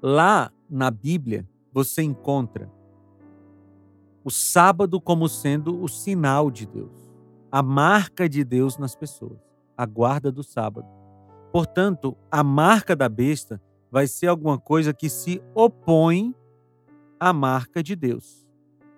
lá 0.00 0.52
na 0.70 0.90
Bíblia 0.90 1.48
você 1.76 2.02
encontra 2.02 2.72
o 4.24 4.30
sábado 4.30 4.98
como 4.98 5.28
sendo 5.28 5.78
o 5.82 5.86
sinal 5.86 6.50
de 6.50 6.64
Deus 6.64 7.12
a 7.52 7.62
marca 7.62 8.26
de 8.26 8.42
Deus 8.42 8.78
nas 8.78 8.96
pessoas, 8.96 9.38
a 9.76 9.84
guarda 9.84 10.32
do 10.32 10.42
sábado. 10.42 10.88
Portanto, 11.52 12.16
a 12.30 12.42
marca 12.42 12.96
da 12.96 13.10
besta 13.10 13.60
vai 13.90 14.06
ser 14.06 14.28
alguma 14.28 14.58
coisa 14.58 14.94
que 14.94 15.10
se 15.10 15.42
opõe 15.54 16.34
à 17.20 17.30
marca 17.30 17.82
de 17.82 17.94
Deus, 17.94 18.48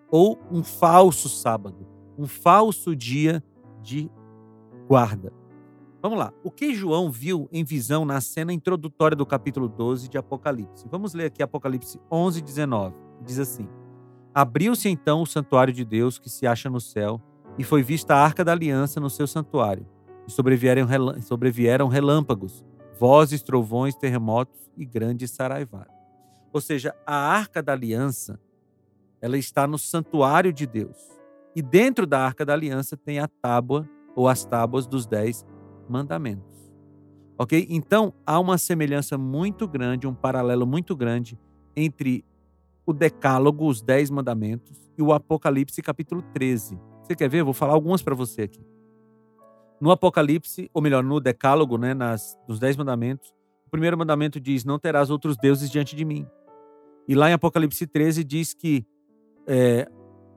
ou 0.08 0.38
um 0.48 0.62
falso 0.62 1.28
sábado, 1.28 1.84
um 2.16 2.28
falso 2.28 2.94
dia 2.94 3.42
de 3.82 4.08
guarda. 4.86 5.32
Vamos 6.08 6.24
lá. 6.24 6.32
O 6.42 6.50
que 6.50 6.74
João 6.74 7.10
viu 7.10 7.50
em 7.52 7.62
visão 7.62 8.06
na 8.06 8.18
cena 8.18 8.50
introdutória 8.50 9.14
do 9.14 9.26
capítulo 9.26 9.68
12 9.68 10.08
de 10.08 10.16
Apocalipse? 10.16 10.88
Vamos 10.90 11.12
ler 11.12 11.26
aqui 11.26 11.42
Apocalipse 11.42 12.00
11, 12.10 12.40
19. 12.40 12.96
Diz 13.26 13.38
assim: 13.38 13.68
Abriu-se 14.34 14.88
então 14.88 15.20
o 15.20 15.26
santuário 15.26 15.70
de 15.70 15.84
Deus 15.84 16.18
que 16.18 16.30
se 16.30 16.46
acha 16.46 16.70
no 16.70 16.80
céu 16.80 17.20
e 17.58 17.62
foi 17.62 17.82
vista 17.82 18.14
a 18.14 18.24
arca 18.24 18.42
da 18.42 18.52
aliança 18.52 18.98
no 18.98 19.10
seu 19.10 19.26
santuário. 19.26 19.86
E 20.26 20.32
sobrevieram, 20.32 21.88
relâmpagos, 21.88 22.64
vozes, 22.98 23.42
trovões, 23.42 23.94
terremotos 23.94 24.70
e 24.78 24.86
grandes 24.86 25.30
saraivá. 25.30 25.86
Ou 26.50 26.60
seja, 26.62 26.96
a 27.06 27.16
arca 27.16 27.62
da 27.62 27.74
aliança, 27.74 28.40
ela 29.20 29.36
está 29.36 29.66
no 29.66 29.76
santuário 29.76 30.54
de 30.54 30.66
Deus. 30.66 30.96
E 31.54 31.60
dentro 31.60 32.06
da 32.06 32.24
arca 32.24 32.46
da 32.46 32.54
aliança 32.54 32.96
tem 32.96 33.18
a 33.18 33.28
tábua 33.28 33.86
ou 34.16 34.26
as 34.26 34.46
tábuas 34.46 34.86
dos 34.86 35.06
dez 35.06 35.44
mandamentos. 35.88 36.72
Ok? 37.38 37.66
Então, 37.70 38.12
há 38.26 38.38
uma 38.38 38.58
semelhança 38.58 39.16
muito 39.16 39.66
grande, 39.66 40.06
um 40.06 40.14
paralelo 40.14 40.66
muito 40.66 40.96
grande 40.96 41.38
entre 41.76 42.24
o 42.84 42.92
Decálogo, 42.92 43.66
os 43.66 43.80
Dez 43.80 44.10
Mandamentos, 44.10 44.90
e 44.96 45.02
o 45.02 45.12
Apocalipse, 45.12 45.80
capítulo 45.82 46.22
13. 46.34 46.78
Você 47.02 47.14
quer 47.14 47.28
ver? 47.28 47.40
Eu 47.40 47.44
vou 47.44 47.54
falar 47.54 47.74
algumas 47.74 48.02
para 48.02 48.14
você 48.14 48.42
aqui. 48.42 48.64
No 49.80 49.90
Apocalipse, 49.90 50.68
ou 50.74 50.82
melhor, 50.82 51.04
no 51.04 51.20
Decálogo, 51.20 51.78
né, 51.78 51.94
nas, 51.94 52.36
nos 52.48 52.58
Dez 52.58 52.76
Mandamentos, 52.76 53.32
o 53.66 53.70
primeiro 53.70 53.96
mandamento 53.98 54.40
diz: 54.40 54.64
Não 54.64 54.78
terás 54.78 55.10
outros 55.10 55.36
deuses 55.36 55.70
diante 55.70 55.94
de 55.94 56.04
mim. 56.04 56.26
E 57.06 57.14
lá 57.14 57.30
em 57.30 57.34
Apocalipse 57.34 57.86
13 57.86 58.24
diz 58.24 58.54
que 58.54 58.84
é, 59.46 59.86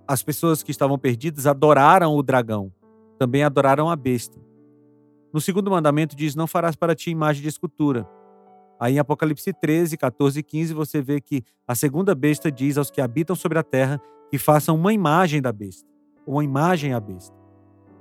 as 0.08 0.22
pessoas 0.22 0.62
que 0.62 0.72
estavam 0.72 1.00
perdidas 1.00 1.48
adoraram 1.48 2.14
o 2.16 2.22
dragão, 2.22 2.72
também 3.18 3.44
adoraram 3.44 3.90
a 3.90 3.96
besta. 3.96 4.38
No 5.34 5.40
segundo 5.40 5.72
mandamento 5.72 6.16
diz: 6.16 6.36
Não 6.36 6.48
farás 6.48 6.76
para 6.76 6.96
ti 6.96 7.10
imagem 7.10 7.42
de 7.42 7.48
escultura. 7.48 8.08
Aí 8.80 8.96
em 8.96 9.00
Apocalipse 9.00 9.54
13, 9.54 9.96
14 9.96 10.40
e 10.40 10.44
15 10.44 10.74
você 10.74 11.02
vê 11.02 11.22
que 11.22 11.44
a 11.68 11.76
segunda 11.76 12.16
besta 12.16 12.52
diz 12.52 12.78
aos 12.78 12.90
que 12.90 13.00
habitam 13.00 13.36
sobre 13.36 13.60
a 13.60 13.64
terra 13.64 14.02
que 14.30 14.40
façam 14.40 14.76
uma 14.76 14.92
imagem 14.92 15.42
da 15.42 15.52
besta, 15.52 15.88
uma 16.26 16.44
imagem 16.44 16.94
à 16.94 17.00
besta. 17.00 17.36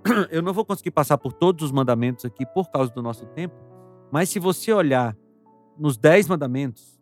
Eu 0.31 0.41
não 0.41 0.55
vou 0.55 0.65
conseguir 0.65 0.91
passar 0.91 1.19
por 1.19 1.35
todos 1.35 1.67
os 1.67 1.73
mandamentos 1.73 2.25
aqui 2.25 2.47
por 2.47 2.71
causa 2.71 2.91
do 2.93 3.03
nosso 3.03 3.27
tempo, 3.27 3.55
mas 4.11 4.31
se 4.31 4.39
você 4.39 4.73
olhar 4.73 5.15
nos 5.79 5.99
dez 5.99 6.27
mandamentos, 6.27 6.99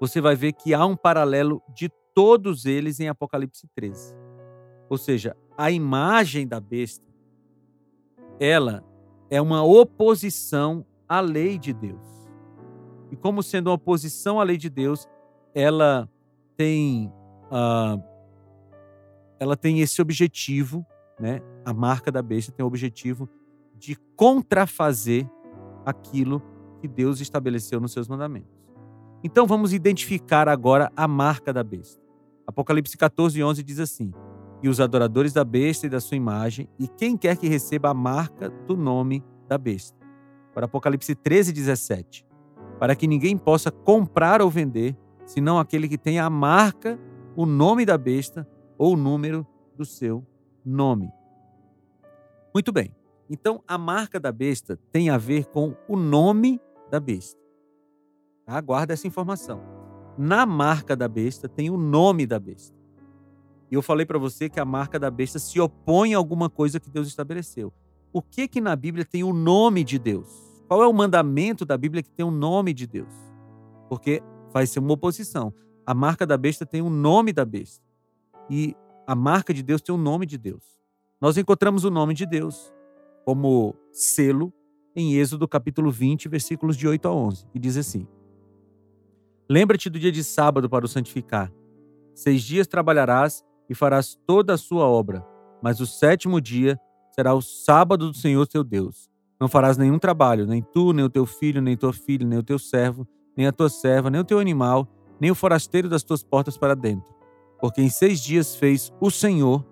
você 0.00 0.20
vai 0.20 0.34
ver 0.34 0.52
que 0.52 0.72
há 0.72 0.86
um 0.86 0.96
paralelo 0.96 1.62
de 1.74 1.90
todos 2.14 2.64
eles 2.64 2.98
em 3.00 3.08
Apocalipse 3.08 3.68
13. 3.74 4.14
Ou 4.88 4.96
seja, 4.96 5.36
a 5.56 5.70
imagem 5.70 6.46
da 6.46 6.60
besta, 6.60 7.04
ela 8.40 8.82
é 9.30 9.40
uma 9.40 9.62
oposição 9.62 10.84
à 11.08 11.20
lei 11.20 11.58
de 11.58 11.72
Deus. 11.72 12.02
E 13.10 13.16
como 13.16 13.42
sendo 13.42 13.68
uma 13.68 13.74
oposição 13.74 14.40
à 14.40 14.44
lei 14.44 14.56
de 14.56 14.68
Deus, 14.68 15.08
ela 15.54 16.08
tem, 16.56 17.12
uh, 17.46 18.02
ela 19.38 19.56
tem 19.56 19.80
esse 19.80 20.00
objetivo, 20.02 20.84
né? 21.18 21.40
A 21.64 21.72
marca 21.72 22.10
da 22.10 22.22
besta 22.22 22.52
tem 22.52 22.64
o 22.64 22.66
objetivo 22.66 23.28
de 23.76 23.96
contrafazer 24.16 25.28
aquilo 25.84 26.42
que 26.80 26.88
Deus 26.88 27.20
estabeleceu 27.20 27.80
nos 27.80 27.92
seus 27.92 28.08
mandamentos. 28.08 28.50
Então 29.22 29.46
vamos 29.46 29.72
identificar 29.72 30.48
agora 30.48 30.92
a 30.96 31.08
marca 31.08 31.52
da 31.52 31.62
besta. 31.62 32.02
Apocalipse 32.46 32.96
14, 32.96 33.42
11 33.42 33.62
diz 33.62 33.80
assim: 33.80 34.12
E 34.64 34.68
os 34.68 34.80
adoradores 34.80 35.34
da 35.34 35.44
besta 35.44 35.86
e 35.86 35.90
da 35.90 36.00
sua 36.00 36.16
imagem, 36.16 36.66
e 36.78 36.88
quem 36.88 37.18
quer 37.18 37.36
que 37.36 37.46
receba 37.46 37.90
a 37.90 37.94
marca 37.94 38.48
do 38.48 38.78
nome 38.78 39.22
da 39.46 39.58
besta. 39.58 39.94
Para 40.54 40.64
Apocalipse 40.64 41.14
13, 41.14 41.52
17: 41.52 42.26
Para 42.78 42.96
que 42.96 43.06
ninguém 43.06 43.36
possa 43.36 43.70
comprar 43.70 44.40
ou 44.40 44.48
vender, 44.48 44.96
senão 45.26 45.58
aquele 45.58 45.86
que 45.86 45.98
tenha 45.98 46.24
a 46.24 46.30
marca, 46.30 46.98
o 47.36 47.44
nome 47.44 47.84
da 47.84 47.98
besta 47.98 48.48
ou 48.78 48.94
o 48.94 48.96
número 48.96 49.46
do 49.76 49.84
seu 49.84 50.26
nome. 50.64 51.12
Muito 52.54 52.72
bem. 52.72 52.96
Então, 53.28 53.62
a 53.68 53.76
marca 53.76 54.18
da 54.18 54.32
besta 54.32 54.78
tem 54.90 55.10
a 55.10 55.18
ver 55.18 55.44
com 55.44 55.76
o 55.86 55.94
nome 55.94 56.58
da 56.90 56.98
besta. 56.98 57.38
Tá? 58.46 58.58
Guarda 58.62 58.94
essa 58.94 59.06
informação. 59.06 59.60
Na 60.16 60.46
marca 60.46 60.96
da 60.96 61.06
besta 61.06 61.50
tem 61.50 61.68
o 61.68 61.76
nome 61.76 62.26
da 62.26 62.38
besta. 62.38 62.73
E 63.70 63.74
eu 63.74 63.82
falei 63.82 64.06
para 64.06 64.18
você 64.18 64.48
que 64.48 64.60
a 64.60 64.64
marca 64.64 64.98
da 64.98 65.10
besta 65.10 65.38
se 65.38 65.60
opõe 65.60 66.14
a 66.14 66.18
alguma 66.18 66.48
coisa 66.50 66.78
que 66.78 66.90
Deus 66.90 67.08
estabeleceu. 67.08 67.72
O 68.12 68.22
que 68.22 68.46
que 68.46 68.60
na 68.60 68.76
Bíblia 68.76 69.04
tem 69.04 69.24
o 69.24 69.32
nome 69.32 69.82
de 69.82 69.98
Deus? 69.98 70.28
Qual 70.68 70.82
é 70.82 70.86
o 70.86 70.92
mandamento 70.92 71.64
da 71.64 71.76
Bíblia 71.76 72.02
que 72.02 72.10
tem 72.10 72.24
o 72.24 72.30
nome 72.30 72.72
de 72.72 72.86
Deus? 72.86 73.12
Porque 73.88 74.22
vai 74.52 74.66
ser 74.66 74.78
uma 74.78 74.92
oposição. 74.92 75.52
A 75.84 75.92
marca 75.92 76.26
da 76.26 76.36
besta 76.36 76.64
tem 76.64 76.80
o 76.80 76.88
nome 76.88 77.32
da 77.32 77.44
besta. 77.44 77.84
E 78.48 78.76
a 79.06 79.14
marca 79.14 79.52
de 79.52 79.62
Deus 79.62 79.82
tem 79.82 79.94
o 79.94 79.98
nome 79.98 80.26
de 80.26 80.38
Deus. 80.38 80.62
Nós 81.20 81.36
encontramos 81.36 81.84
o 81.84 81.90
nome 81.90 82.14
de 82.14 82.26
Deus 82.26 82.72
como 83.24 83.74
selo 83.90 84.52
em 84.94 85.14
Êxodo 85.14 85.48
capítulo 85.48 85.90
20, 85.90 86.28
versículos 86.28 86.76
de 86.76 86.86
8 86.86 87.08
a 87.08 87.12
11, 87.12 87.46
e 87.54 87.58
diz 87.58 87.76
assim: 87.76 88.06
Lembra-te 89.48 89.90
do 89.90 89.98
dia 89.98 90.12
de 90.12 90.22
sábado 90.22 90.68
para 90.68 90.84
o 90.84 90.88
santificar. 90.88 91.52
Seis 92.14 92.42
dias 92.42 92.66
trabalharás 92.66 93.44
e 93.68 93.74
farás 93.74 94.18
toda 94.26 94.54
a 94.54 94.58
sua 94.58 94.86
obra, 94.86 95.24
mas 95.62 95.80
o 95.80 95.86
sétimo 95.86 96.40
dia 96.40 96.78
será 97.14 97.34
o 97.34 97.40
sábado 97.40 98.10
do 98.10 98.16
Senhor 98.16 98.46
teu 98.46 98.64
Deus. 98.64 99.08
Não 99.40 99.48
farás 99.48 99.76
nenhum 99.76 99.98
trabalho, 99.98 100.46
nem 100.46 100.62
tu, 100.62 100.92
nem 100.92 101.04
o 101.04 101.10
teu 101.10 101.26
filho, 101.26 101.60
nem 101.60 101.76
tua 101.76 101.92
filha, 101.92 102.26
nem 102.26 102.38
o 102.38 102.42
teu 102.42 102.58
servo, 102.58 103.06
nem 103.36 103.46
a 103.46 103.52
tua 103.52 103.68
serva, 103.68 104.10
nem 104.10 104.20
o 104.20 104.24
teu 104.24 104.38
animal, 104.38 104.88
nem 105.20 105.30
o 105.30 105.34
forasteiro 105.34 105.88
das 105.88 106.02
tuas 106.02 106.22
portas 106.22 106.56
para 106.56 106.74
dentro. 106.74 107.12
Porque 107.60 107.80
em 107.80 107.88
seis 107.88 108.20
dias 108.20 108.56
fez 108.56 108.92
o 109.00 109.10
Senhor 109.10 109.64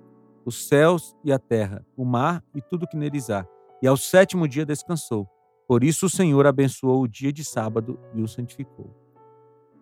os 0.44 0.66
céus 0.66 1.16
e 1.24 1.32
a 1.32 1.38
terra, 1.38 1.84
o 1.96 2.04
mar 2.04 2.42
e 2.54 2.60
tudo 2.60 2.86
que 2.86 2.96
neles 2.96 3.30
há, 3.30 3.46
e 3.80 3.86
ao 3.86 3.96
sétimo 3.96 4.48
dia 4.48 4.66
descansou. 4.66 5.28
Por 5.68 5.84
isso 5.84 6.06
o 6.06 6.10
Senhor 6.10 6.46
abençoou 6.46 7.02
o 7.02 7.08
dia 7.08 7.32
de 7.32 7.44
sábado 7.44 7.98
e 8.14 8.22
o 8.22 8.28
santificou. 8.28 8.94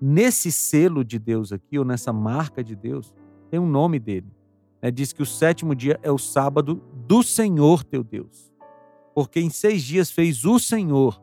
Nesse 0.00 0.52
selo 0.52 1.04
de 1.04 1.18
Deus 1.18 1.52
aqui, 1.52 1.78
ou 1.78 1.84
nessa 1.84 2.12
marca 2.12 2.62
de 2.62 2.74
Deus, 2.74 3.14
tem 3.50 3.58
um 3.58 3.68
nome 3.68 3.98
dele. 3.98 4.30
Né? 4.80 4.90
Diz 4.90 5.12
que 5.12 5.22
o 5.22 5.26
sétimo 5.26 5.74
dia 5.74 5.98
é 6.02 6.10
o 6.10 6.18
sábado 6.18 6.82
do 7.06 7.22
Senhor 7.22 7.84
teu 7.84 8.02
Deus. 8.02 8.52
Porque 9.14 9.40
em 9.40 9.50
seis 9.50 9.82
dias 9.82 10.10
fez 10.10 10.44
o 10.44 10.58
Senhor. 10.58 11.20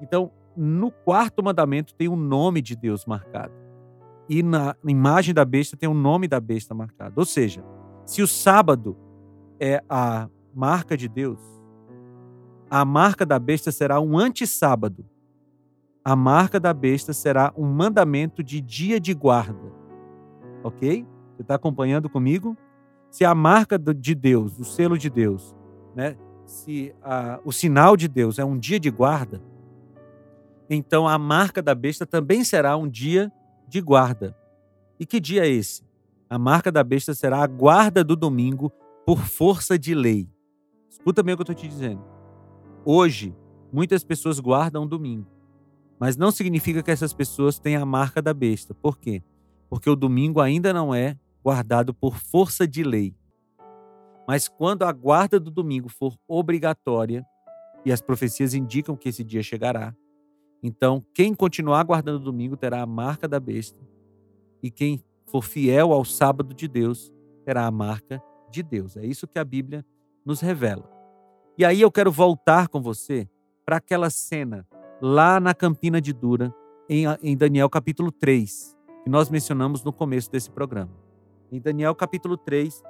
Então, 0.00 0.30
no 0.56 0.90
quarto 0.90 1.42
mandamento 1.42 1.94
tem 1.94 2.08
o 2.08 2.16
nome 2.16 2.60
de 2.60 2.76
Deus 2.76 3.06
marcado. 3.06 3.54
E 4.28 4.42
na 4.42 4.76
imagem 4.84 5.34
da 5.34 5.44
besta 5.44 5.76
tem 5.76 5.88
o 5.88 5.94
nome 5.94 6.28
da 6.28 6.40
besta 6.40 6.74
marcado. 6.74 7.14
Ou 7.16 7.24
seja, 7.24 7.64
se 8.04 8.22
o 8.22 8.26
sábado 8.26 8.96
é 9.58 9.82
a 9.88 10.28
marca 10.54 10.96
de 10.96 11.08
Deus, 11.08 11.40
a 12.70 12.84
marca 12.84 13.26
da 13.26 13.38
besta 13.38 13.72
será 13.72 14.00
um 14.00 14.18
antissábado. 14.18 15.04
A 16.04 16.16
marca 16.16 16.58
da 16.58 16.72
besta 16.72 17.12
será 17.12 17.52
um 17.56 17.66
mandamento 17.66 18.42
de 18.42 18.60
dia 18.60 18.98
de 18.98 19.14
guarda. 19.14 19.72
Ok? 20.64 21.06
Você 21.34 21.42
está 21.42 21.54
acompanhando 21.54 22.08
comigo? 22.08 22.56
Se 23.10 23.24
a 23.24 23.34
marca 23.34 23.78
de 23.78 24.14
Deus, 24.14 24.58
o 24.58 24.64
selo 24.64 24.96
de 24.96 25.10
Deus, 25.10 25.54
né? 25.94 26.16
se 26.46 26.94
a, 27.02 27.40
o 27.44 27.52
sinal 27.52 27.96
de 27.96 28.08
Deus 28.08 28.38
é 28.38 28.44
um 28.44 28.58
dia 28.58 28.78
de 28.78 28.90
guarda, 28.90 29.42
então 30.68 31.06
a 31.06 31.18
marca 31.18 31.62
da 31.62 31.74
besta 31.74 32.06
também 32.06 32.44
será 32.44 32.76
um 32.76 32.88
dia 32.88 33.30
de 33.68 33.80
guarda. 33.80 34.36
E 34.98 35.04
que 35.06 35.20
dia 35.20 35.44
é 35.44 35.48
esse? 35.48 35.82
A 36.28 36.38
marca 36.38 36.72
da 36.72 36.82
besta 36.82 37.14
será 37.14 37.42
a 37.42 37.46
guarda 37.46 38.02
do 38.02 38.16
domingo 38.16 38.72
por 39.04 39.20
força 39.20 39.78
de 39.78 39.94
lei. 39.94 40.28
Escuta 40.88 41.22
bem 41.22 41.34
o 41.34 41.36
que 41.36 41.42
eu 41.42 41.52
estou 41.52 41.56
te 41.56 41.68
dizendo. 41.68 42.02
Hoje, 42.84 43.34
muitas 43.72 44.04
pessoas 44.04 44.40
guardam 44.40 44.84
o 44.84 44.88
domingo, 44.88 45.26
mas 45.98 46.16
não 46.16 46.30
significa 46.30 46.82
que 46.82 46.90
essas 46.90 47.12
pessoas 47.12 47.58
têm 47.58 47.76
a 47.76 47.84
marca 47.84 48.22
da 48.22 48.32
besta. 48.32 48.74
Por 48.74 48.98
quê? 48.98 49.22
Porque 49.72 49.88
o 49.88 49.96
domingo 49.96 50.38
ainda 50.38 50.70
não 50.70 50.94
é 50.94 51.16
guardado 51.42 51.94
por 51.94 52.18
força 52.18 52.68
de 52.68 52.82
lei. 52.84 53.16
Mas 54.28 54.46
quando 54.46 54.82
a 54.82 54.92
guarda 54.92 55.40
do 55.40 55.50
domingo 55.50 55.88
for 55.88 56.14
obrigatória, 56.28 57.24
e 57.82 57.90
as 57.90 58.02
profecias 58.02 58.52
indicam 58.52 58.94
que 58.94 59.08
esse 59.08 59.24
dia 59.24 59.42
chegará, 59.42 59.96
então 60.62 61.02
quem 61.14 61.32
continuar 61.32 61.82
guardando 61.84 62.16
o 62.16 62.24
domingo 62.24 62.54
terá 62.54 62.82
a 62.82 62.86
marca 62.86 63.26
da 63.26 63.40
besta, 63.40 63.80
e 64.62 64.70
quem 64.70 65.02
for 65.24 65.42
fiel 65.42 65.90
ao 65.94 66.04
sábado 66.04 66.52
de 66.52 66.68
Deus 66.68 67.10
terá 67.42 67.64
a 67.66 67.70
marca 67.70 68.22
de 68.50 68.62
Deus. 68.62 68.98
É 68.98 69.06
isso 69.06 69.26
que 69.26 69.38
a 69.38 69.44
Bíblia 69.44 69.86
nos 70.22 70.42
revela. 70.42 70.84
E 71.56 71.64
aí 71.64 71.80
eu 71.80 71.90
quero 71.90 72.12
voltar 72.12 72.68
com 72.68 72.82
você 72.82 73.26
para 73.64 73.78
aquela 73.78 74.10
cena 74.10 74.68
lá 75.00 75.40
na 75.40 75.54
Campina 75.54 75.98
de 75.98 76.12
Dura, 76.12 76.54
em, 76.90 77.34
Daniel 77.34 77.70
capítulo 77.70 78.12
3, 78.12 78.76
que 79.02 79.10
nós 79.10 79.28
mencionamos 79.28 79.82
no 79.82 79.92
começo 79.92 80.30
desse 80.30 80.50
programa. 80.50 80.90
Em 81.50 81.60
Daniel 81.60 81.94
capítulo 81.94 82.36
3, 82.36 82.82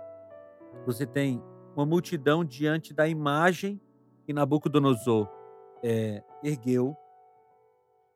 você 0.87 1.07
tem 1.07 1.43
uma 1.75 1.87
multidão 1.87 2.45
diante 2.45 2.93
da 2.93 3.09
imagem 3.09 3.81
que 4.25 4.33
Nabucodonosor 4.33 5.29
é, 5.83 6.23
ergueu, 6.45 6.97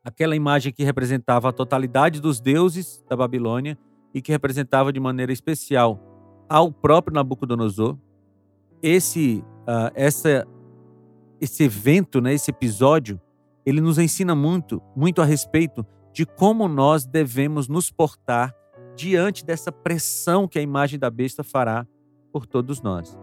aquela 0.04 0.36
imagem 0.36 0.72
que 0.72 0.84
representava 0.84 1.48
a 1.48 1.52
totalidade 1.52 2.20
dos 2.20 2.40
deuses 2.40 3.04
da 3.08 3.16
Babilônia 3.16 3.76
e 4.14 4.22
que 4.22 4.30
representava 4.30 4.92
de 4.92 5.00
maneira 5.00 5.32
especial 5.32 6.00
ao 6.48 6.70
próprio 6.70 7.14
Nabucodonosor. 7.14 7.98
Esse 8.82 9.42
uh, 9.66 9.90
essa, 9.94 10.46
esse 11.40 11.64
evento, 11.64 12.20
né, 12.20 12.32
esse 12.32 12.50
episódio, 12.50 13.20
ele 13.64 13.80
nos 13.80 13.98
ensina 13.98 14.34
muito, 14.34 14.80
muito 14.94 15.20
a 15.20 15.24
respeito 15.24 15.84
de 16.16 16.24
como 16.24 16.66
nós 16.66 17.04
devemos 17.04 17.68
nos 17.68 17.90
portar 17.90 18.56
diante 18.96 19.44
dessa 19.44 19.70
pressão 19.70 20.48
que 20.48 20.58
a 20.58 20.62
imagem 20.62 20.98
da 20.98 21.10
besta 21.10 21.44
fará 21.44 21.86
por 22.32 22.46
todos 22.46 22.80
nós. 22.80 23.18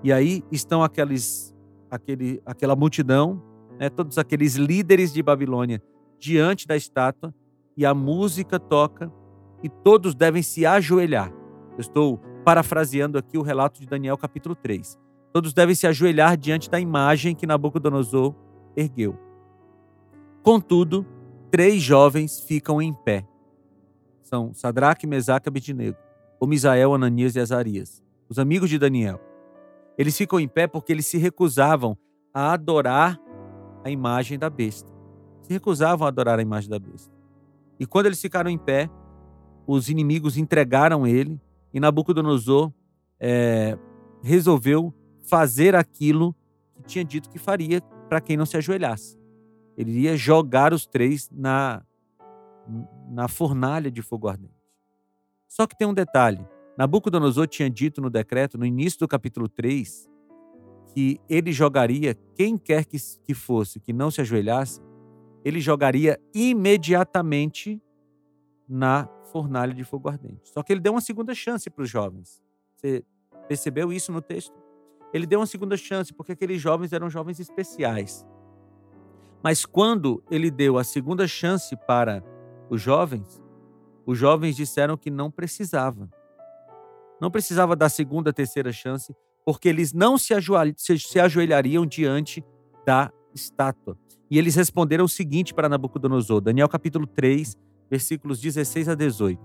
E 0.00 0.12
aí 0.12 0.44
estão 0.52 0.80
aqueles, 0.80 1.52
aquele, 1.90 2.40
aquela 2.46 2.76
multidão 2.76 3.42
né, 3.80 3.90
todos 3.90 4.16
aqueles 4.16 4.54
líderes 4.54 5.12
de 5.12 5.24
Babilônia 5.24 5.82
diante 6.20 6.68
da 6.68 6.76
estátua 6.76 7.34
e 7.76 7.84
a 7.84 7.92
música 7.92 8.60
toca 8.60 9.12
e 9.60 9.68
todos 9.68 10.14
devem 10.14 10.40
se 10.40 10.64
ajoelhar. 10.64 11.32
Eu 11.72 11.80
estou 11.80 12.18
parafraseando 12.44 13.18
aqui 13.18 13.36
o 13.36 13.42
relato 13.42 13.80
de 13.80 13.88
Daniel 13.88 14.16
capítulo 14.16 14.54
3. 14.54 14.96
Todos 15.32 15.52
devem 15.52 15.74
se 15.74 15.84
ajoelhar 15.84 16.36
diante 16.36 16.70
da 16.70 16.78
imagem 16.78 17.34
que 17.34 17.44
Nabucodonosor 17.44 18.36
ergueu. 18.76 19.18
Contudo, 20.44 21.04
três 21.56 21.82
jovens 21.82 22.38
ficam 22.38 22.82
em 22.82 22.92
pé. 22.92 23.26
São 24.22 24.52
Sadraque, 24.52 25.06
Mesaque 25.06 25.46
e 25.46 25.48
Abednego, 25.48 25.96
ou 26.38 26.46
Misael, 26.46 26.92
Ananias 26.92 27.34
e 27.34 27.40
Azarias, 27.40 28.04
os 28.28 28.38
amigos 28.38 28.68
de 28.68 28.78
Daniel. 28.78 29.18
Eles 29.96 30.14
ficam 30.14 30.38
em 30.38 30.46
pé 30.46 30.66
porque 30.66 30.92
eles 30.92 31.06
se 31.06 31.16
recusavam 31.16 31.96
a 32.34 32.52
adorar 32.52 33.18
a 33.82 33.88
imagem 33.88 34.38
da 34.38 34.50
besta. 34.50 34.92
Se 35.40 35.50
recusavam 35.50 36.04
a 36.04 36.08
adorar 36.08 36.38
a 36.38 36.42
imagem 36.42 36.68
da 36.68 36.78
besta. 36.78 37.10
E 37.80 37.86
quando 37.86 38.04
eles 38.04 38.20
ficaram 38.20 38.50
em 38.50 38.58
pé, 38.58 38.90
os 39.66 39.88
inimigos 39.88 40.36
entregaram 40.36 41.06
ele 41.06 41.40
e 41.72 41.80
Nabucodonosor 41.80 42.70
é, 43.18 43.78
resolveu 44.22 44.92
fazer 45.26 45.74
aquilo 45.74 46.36
que 46.74 46.82
tinha 46.82 47.02
dito 47.02 47.30
que 47.30 47.38
faria 47.38 47.80
para 48.10 48.20
quem 48.20 48.36
não 48.36 48.44
se 48.44 48.58
ajoelhasse. 48.58 49.16
Ele 49.76 49.90
iria 49.90 50.16
jogar 50.16 50.72
os 50.72 50.86
três 50.86 51.30
na, 51.30 51.82
na 53.10 53.28
fornalha 53.28 53.90
de 53.90 54.02
fogo 54.02 54.28
ardente. 54.28 54.54
Só 55.46 55.66
que 55.66 55.76
tem 55.76 55.86
um 55.86 55.94
detalhe: 55.94 56.46
Nabucodonosor 56.76 57.46
tinha 57.46 57.70
dito 57.70 58.00
no 58.00 58.10
decreto, 58.10 58.58
no 58.58 58.64
início 58.64 58.98
do 59.00 59.08
capítulo 59.08 59.48
3, 59.48 60.10
que 60.94 61.20
ele 61.28 61.52
jogaria 61.52 62.14
quem 62.34 62.56
quer 62.56 62.84
que, 62.84 62.96
que 63.22 63.34
fosse 63.34 63.78
que 63.78 63.92
não 63.92 64.10
se 64.10 64.20
ajoelhasse, 64.20 64.80
ele 65.44 65.60
jogaria 65.60 66.18
imediatamente 66.34 67.80
na 68.68 69.08
fornalha 69.30 69.72
de 69.72 69.84
fogo 69.84 70.08
ardente. 70.08 70.48
Só 70.48 70.62
que 70.62 70.72
ele 70.72 70.80
deu 70.80 70.92
uma 70.92 71.00
segunda 71.00 71.34
chance 71.34 71.70
para 71.70 71.82
os 71.82 71.90
jovens. 71.90 72.42
Você 72.74 73.04
percebeu 73.46 73.92
isso 73.92 74.10
no 74.10 74.20
texto? 74.20 74.54
Ele 75.12 75.26
deu 75.26 75.38
uma 75.38 75.46
segunda 75.46 75.76
chance 75.76 76.12
porque 76.12 76.32
aqueles 76.32 76.60
jovens 76.60 76.92
eram 76.92 77.08
jovens 77.08 77.38
especiais. 77.38 78.26
Mas 79.42 79.64
quando 79.64 80.22
ele 80.30 80.50
deu 80.50 80.78
a 80.78 80.84
segunda 80.84 81.26
chance 81.26 81.76
para 81.86 82.22
os 82.68 82.80
jovens, 82.80 83.42
os 84.04 84.18
jovens 84.18 84.56
disseram 84.56 84.96
que 84.96 85.10
não 85.10 85.30
precisava. 85.30 86.08
Não 87.20 87.30
precisava 87.30 87.74
da 87.74 87.88
segunda, 87.88 88.32
terceira 88.32 88.72
chance, 88.72 89.14
porque 89.44 89.68
eles 89.68 89.92
não 89.92 90.18
se, 90.18 90.34
ajoelhariam 91.20 91.86
diante 91.86 92.44
da 92.84 93.12
estátua. 93.34 93.98
E 94.30 94.38
eles 94.38 94.54
responderam 94.54 95.04
o 95.04 95.08
seguinte 95.08 95.54
para 95.54 95.68
Nabucodonosor, 95.68 96.40
Daniel 96.40 96.68
capítulo 96.68 97.06
3, 97.06 97.56
versículos 97.88 98.40
16 98.40 98.88
a 98.88 98.94
18. 98.94 99.40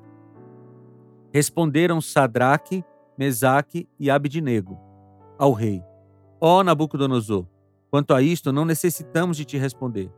Responderam 1.32 2.02
Sadraque, 2.02 2.84
Mesaque 3.18 3.88
e 4.00 4.10
Abidnego 4.10 4.78
ao 5.38 5.54
rei: 5.54 5.84
Ó 6.40 6.64
Nabucodonosor, 6.64 7.48
quanto 7.92 8.14
a 8.14 8.22
isto 8.22 8.54
não 8.54 8.64
necessitamos 8.64 9.36
de 9.36 9.44
te 9.44 9.58
responder. 9.58 10.10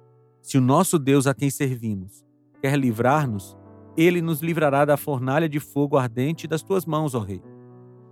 Se 0.42 0.58
o 0.58 0.62
nosso 0.62 1.00
Deus 1.00 1.26
a 1.26 1.34
quem 1.34 1.50
servimos 1.50 2.24
quer 2.62 2.78
livrar-nos, 2.78 3.58
ele 3.98 4.22
nos 4.22 4.42
livrará 4.42 4.86
da 4.86 4.96
fornalha 4.96 5.50
de 5.50 5.60
fogo 5.60 5.98
ardente 5.98 6.48
das 6.48 6.62
tuas 6.62 6.86
mãos, 6.86 7.16
ó 7.16 7.20
rei. 7.20 7.42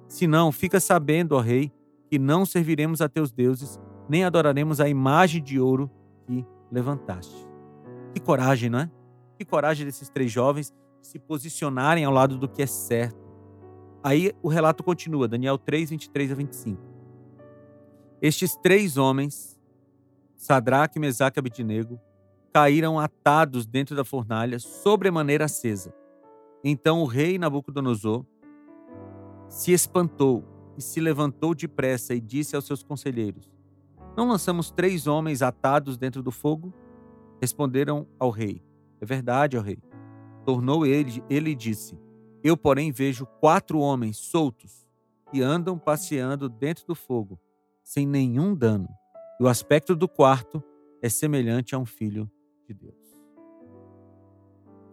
Se 0.07 0.27
não, 0.27 0.51
fica 0.51 0.79
sabendo, 0.79 1.33
ó 1.33 1.39
rei, 1.39 1.71
que 2.09 2.17
não 2.17 2.45
serviremos 2.45 3.01
a 3.01 3.07
teus 3.07 3.31
deuses, 3.31 3.79
nem 4.09 4.23
adoraremos 4.23 4.81
a 4.81 4.89
imagem 4.89 5.41
de 5.41 5.59
ouro 5.59 5.89
que 6.25 6.45
levantaste. 6.71 7.47
Que 8.13 8.19
coragem, 8.19 8.69
não 8.69 8.79
é? 8.79 8.91
Que 9.37 9.45
coragem 9.45 9.85
desses 9.85 10.09
três 10.09 10.31
jovens 10.31 10.73
se 11.01 11.19
posicionarem 11.19 12.03
ao 12.03 12.11
lado 12.11 12.37
do 12.37 12.49
que 12.49 12.61
é 12.61 12.67
certo. 12.67 13.21
Aí 14.03 14.31
o 14.41 14.49
relato 14.49 14.83
continua, 14.83 15.27
Daniel 15.27 15.57
3, 15.57 15.91
23 15.91 16.31
a 16.31 16.35
25. 16.35 16.90
Estes 18.21 18.55
três 18.55 18.97
homens, 18.97 19.59
Sadraque, 20.35 20.99
Mesaque 20.99 21.37
e 21.37 21.41
Abednego, 21.41 21.99
caíram 22.53 22.99
atados 22.99 23.65
dentro 23.65 23.95
da 23.95 24.03
fornalha, 24.03 24.59
sobremaneira 24.59 25.45
acesa. 25.45 25.93
Então 26.63 27.01
o 27.01 27.05
rei 27.05 27.39
Nabucodonosor 27.39 28.25
se 29.49 29.71
espantou 29.71 30.45
e 30.77 30.81
se 30.81 30.99
levantou 30.99 31.55
depressa 31.55 32.13
e 32.13 32.21
disse 32.21 32.55
aos 32.55 32.65
seus 32.65 32.83
conselheiros: 32.83 33.51
Não 34.15 34.27
lançamos 34.27 34.69
três 34.69 35.07
homens 35.07 35.41
atados 35.41 35.97
dentro 35.97 36.21
do 36.21 36.31
fogo? 36.31 36.73
Responderam 37.41 38.07
ao 38.19 38.29
rei: 38.29 38.61
é 39.01 39.05
verdade, 39.05 39.57
ó 39.57 39.61
rei. 39.61 39.79
Tornou 40.45 40.85
ele, 40.85 41.23
ele 41.27 41.55
disse: 41.55 41.97
Eu, 42.43 42.55
porém, 42.55 42.91
vejo 42.91 43.25
quatro 43.39 43.79
homens 43.79 44.17
soltos 44.17 44.87
que 45.31 45.41
andam 45.41 45.77
passeando 45.77 46.47
dentro 46.47 46.85
do 46.85 46.93
fogo, 46.93 47.39
sem 47.83 48.05
nenhum 48.05 48.55
dano. 48.55 48.89
E 49.39 49.43
o 49.43 49.47
aspecto 49.47 49.95
do 49.95 50.07
quarto 50.07 50.63
é 51.01 51.09
semelhante 51.09 51.75
a 51.75 51.77
um 51.77 51.85
filho 51.85 52.29
de 52.67 52.73
Deus. 52.73 52.95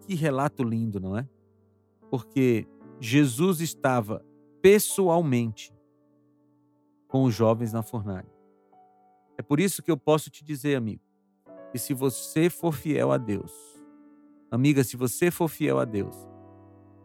Que 0.07 0.15
relato 0.15 0.63
lindo, 0.63 0.99
não 0.99 1.17
é? 1.17 1.29
Porque 2.11 2.67
Jesus 2.99 3.61
estava 3.61 4.25
pessoalmente 4.63 5.75
com 7.07 7.25
os 7.25 7.35
jovens 7.35 7.73
na 7.73 7.83
fornalha. 7.83 8.33
É 9.37 9.43
por 9.43 9.61
isso 9.61 9.83
que 9.83 9.91
eu 9.91 9.97
posso 9.97 10.31
te 10.31 10.45
dizer, 10.45 10.77
amigo, 10.77 11.03
que 11.71 11.79
se 11.79 11.95
você 11.95 12.49
for 12.49 12.73
fiel 12.73 13.13
a 13.13 13.19
Deus, 13.19 13.53
Amiga, 14.51 14.83
se 14.83 14.97
você 14.97 15.31
for 15.31 15.49
fiel 15.49 15.79
a 15.79 15.85
Deus 15.85 16.17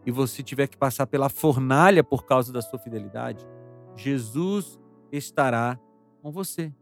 e 0.06 0.10
você 0.10 0.42
tiver 0.42 0.66
que 0.66 0.78
passar 0.78 1.06
pela 1.06 1.28
fornalha 1.28 2.02
por 2.02 2.24
causa 2.24 2.50
da 2.50 2.62
sua 2.62 2.78
fidelidade, 2.78 3.46
Jesus 3.94 4.78
estará 5.16 5.78
com 6.22 6.30
você. 6.30 6.72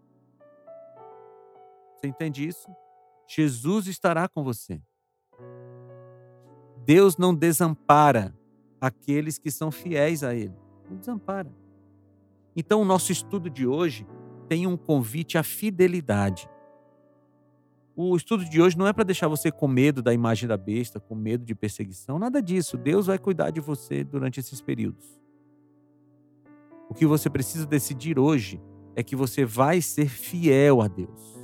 Você 1.94 2.06
entende 2.08 2.46
isso? 2.46 2.68
Jesus 3.28 3.86
estará 3.86 4.28
com 4.28 4.42
você. 4.42 4.80
Deus 6.84 7.16
não 7.16 7.34
desampara 7.34 8.36
aqueles 8.80 9.38
que 9.38 9.50
são 9.50 9.70
fiéis 9.70 10.24
a 10.24 10.34
Ele. 10.34 10.54
Não 10.90 10.96
desampara. 10.96 11.50
Então, 12.56 12.82
o 12.82 12.84
nosso 12.84 13.12
estudo 13.12 13.48
de 13.48 13.66
hoje 13.66 14.06
tem 14.48 14.66
um 14.66 14.76
convite 14.76 15.38
à 15.38 15.42
fidelidade. 15.42 16.48
O 17.94 18.16
estudo 18.16 18.44
de 18.44 18.60
hoje 18.60 18.76
não 18.76 18.86
é 18.86 18.92
para 18.92 19.04
deixar 19.04 19.28
você 19.28 19.52
com 19.52 19.68
medo 19.68 20.02
da 20.02 20.12
imagem 20.12 20.48
da 20.48 20.56
besta, 20.56 20.98
com 20.98 21.14
medo 21.14 21.44
de 21.44 21.54
perseguição, 21.54 22.18
nada 22.18 22.42
disso. 22.42 22.76
Deus 22.76 23.06
vai 23.06 23.18
cuidar 23.18 23.50
de 23.50 23.60
você 23.60 24.02
durante 24.02 24.40
esses 24.40 24.60
períodos. 24.60 25.21
O 26.92 26.94
que 26.94 27.06
você 27.06 27.30
precisa 27.30 27.64
decidir 27.64 28.18
hoje 28.18 28.60
é 28.94 29.02
que 29.02 29.16
você 29.16 29.46
vai 29.46 29.80
ser 29.80 30.10
fiel 30.10 30.82
a 30.82 30.88
Deus. 30.88 31.40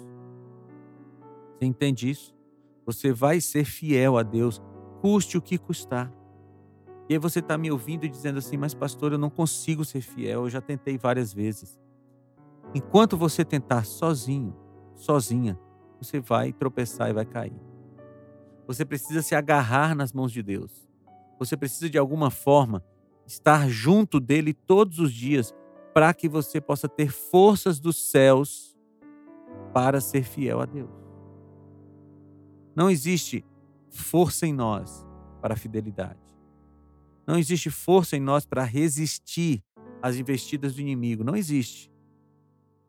Você 1.55 1.65
entende 1.65 2.11
isso? 2.11 2.37
Você 2.85 3.15
vai 3.15 3.41
ser 3.41 3.65
fiel 3.65 4.19
a 4.19 4.23
Deus, 4.23 4.61
custe 5.01 5.39
o 5.39 5.41
que 5.41 5.57
custar. 5.57 6.13
E 7.09 7.15
aí 7.15 7.19
você 7.19 7.39
está 7.39 7.57
me 7.57 7.71
ouvindo 7.71 8.05
e 8.05 8.11
dizendo 8.11 8.39
assim, 8.39 8.59
mas 8.59 8.75
pastor, 8.75 9.13
eu 9.13 9.19
não 9.19 9.31
consigo 9.31 9.87
ser 9.87 10.03
fiel, 10.03 10.43
eu 10.43 10.51
já 10.51 10.61
tentei 10.61 10.99
várias 10.99 11.33
vezes. 11.33 11.81
Enquanto 12.75 13.17
você 13.17 13.43
tentar 13.43 13.87
sozinho, 13.87 14.55
sozinha, 14.95 15.59
você 15.99 16.21
vai 16.21 16.53
tropeçar 16.53 17.09
e 17.09 17.15
vai 17.15 17.25
cair. 17.25 17.59
Você 18.67 18.85
precisa 18.85 19.23
se 19.23 19.35
agarrar 19.35 19.95
nas 19.95 20.13
mãos 20.13 20.31
de 20.31 20.43
Deus. 20.43 20.87
Você 21.39 21.57
precisa, 21.57 21.89
de 21.89 21.97
alguma 21.97 22.31
forma, 22.31 22.85
estar 23.29 23.69
junto 23.69 24.19
dele 24.19 24.55
todos 24.55 24.99
os 24.99 25.13
dias 25.13 25.55
para 25.93 26.13
que 26.15 26.29
você 26.29 26.61
possa 26.61 26.89
ter 26.89 27.11
forças 27.11 27.79
dos 27.79 28.11
céus 28.11 28.77
para 29.73 30.01
ser 30.01 30.25
fiel 30.25 30.61
a 30.61 30.65
Deus. 30.65 30.91
Não 32.75 32.91
existe 32.91 33.45
força 33.91 34.47
em 34.47 34.53
nós 34.53 35.07
para 35.41 35.55
a 35.55 35.57
fidelidade. 35.57 36.19
Não 37.27 37.37
existe 37.37 37.69
força 37.69 38.17
em 38.17 38.21
nós 38.21 38.47
para 38.47 38.65
resistir 38.65 39.63
às 40.01 40.17
investidas 40.17 40.75
do 40.75 40.81
inimigo. 40.81 41.23
Não 41.23 41.37
existe. 41.37 41.91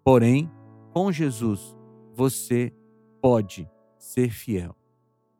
Porém, 0.04 0.50
com 0.94 1.12
Jesus, 1.12 1.76
você 2.14 2.74
pode 3.22 3.70
ser 3.98 4.30
fiel. 4.32 4.76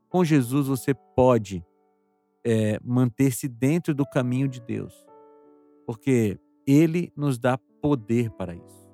Com 0.10 0.26
Jesus 0.26 0.68
você 0.68 0.94
pode 0.94 1.64
é, 2.46 2.80
manter-se 2.84 3.48
dentro 3.48 3.94
do 3.94 4.06
caminho 4.06 4.48
de 4.48 4.62
Deus, 4.62 4.94
porque 5.86 6.40
Ele 6.66 7.12
nos 7.16 7.38
dá 7.38 7.58
poder 7.82 8.30
para 8.32 8.56
isso. 8.56 8.90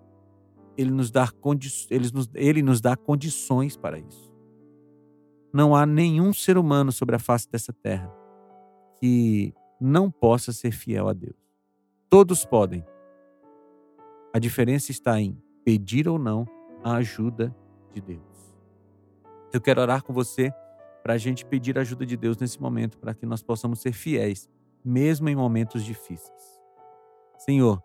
Ele 0.77 0.91
nos 0.91 1.09
dá, 1.09 1.29
ele 1.89 2.11
nos, 2.11 2.29
ele 2.33 2.61
nos 2.61 2.81
dá 2.81 2.97
condições 2.97 3.77
para 3.77 3.97
isso. 3.97 4.31
Não 5.53 5.73
há 5.73 5.85
nenhum 5.85 6.33
ser 6.33 6.57
humano 6.57 6.91
sobre 6.91 7.15
a 7.15 7.19
face 7.19 7.49
dessa 7.49 7.71
terra 7.71 8.11
que 8.99 9.53
não 9.79 10.11
possa 10.11 10.51
ser 10.51 10.71
fiel 10.71 11.07
a 11.07 11.13
Deus. 11.13 11.37
Todos 12.09 12.45
podem. 12.45 12.85
A 14.33 14.39
diferença 14.39 14.91
está 14.91 15.19
em 15.19 15.41
pedir 15.63 16.09
ou 16.09 16.19
não 16.19 16.45
a 16.83 16.95
ajuda 16.95 17.55
de 17.93 18.01
Deus. 18.01 18.21
Eu 19.53 19.61
quero 19.61 19.81
orar 19.81 20.03
com 20.03 20.13
você 20.13 20.53
para 21.05 21.13
a 21.13 21.17
gente 21.19 21.45
pedir 21.45 21.77
a 21.77 21.81
ajuda 21.81 22.03
de 22.03 22.17
Deus 22.17 22.35
nesse 22.35 22.59
momento, 22.59 22.97
para 22.97 23.13
que 23.13 23.27
nós 23.27 23.43
possamos 23.43 23.79
ser 23.79 23.91
fiéis, 23.91 24.49
mesmo 24.83 25.29
em 25.29 25.35
momentos 25.35 25.85
difíceis. 25.85 26.59
Senhor, 27.37 27.79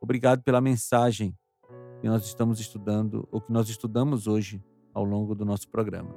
obrigado 0.00 0.42
pela 0.42 0.60
mensagem 0.60 1.32
que 2.00 2.08
nós 2.08 2.24
estamos 2.24 2.58
estudando, 2.58 3.28
ou 3.30 3.40
que 3.40 3.52
nós 3.52 3.68
estudamos 3.68 4.26
hoje 4.26 4.60
ao 4.92 5.04
longo 5.04 5.32
do 5.32 5.44
nosso 5.44 5.68
programa. 5.68 6.12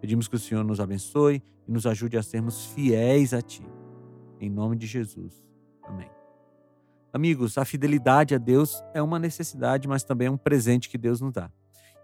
Pedimos 0.00 0.28
que 0.28 0.36
o 0.36 0.38
Senhor 0.38 0.62
nos 0.62 0.78
abençoe 0.78 1.42
e 1.66 1.72
nos 1.72 1.84
ajude 1.86 2.16
a 2.16 2.22
sermos 2.22 2.66
fiéis 2.66 3.34
a 3.34 3.42
Ti. 3.42 3.66
Em 4.38 4.48
nome 4.48 4.76
de 4.76 4.86
Jesus. 4.86 5.42
Amém. 5.82 6.08
Amigos, 7.12 7.58
a 7.58 7.64
fidelidade 7.64 8.32
a 8.32 8.38
Deus 8.38 8.80
é 8.94 9.02
uma 9.02 9.18
necessidade, 9.18 9.88
mas 9.88 10.04
também 10.04 10.28
é 10.28 10.30
um 10.30 10.38
presente 10.38 10.88
que 10.88 10.96
Deus 10.96 11.20
nos 11.20 11.32
dá. 11.32 11.50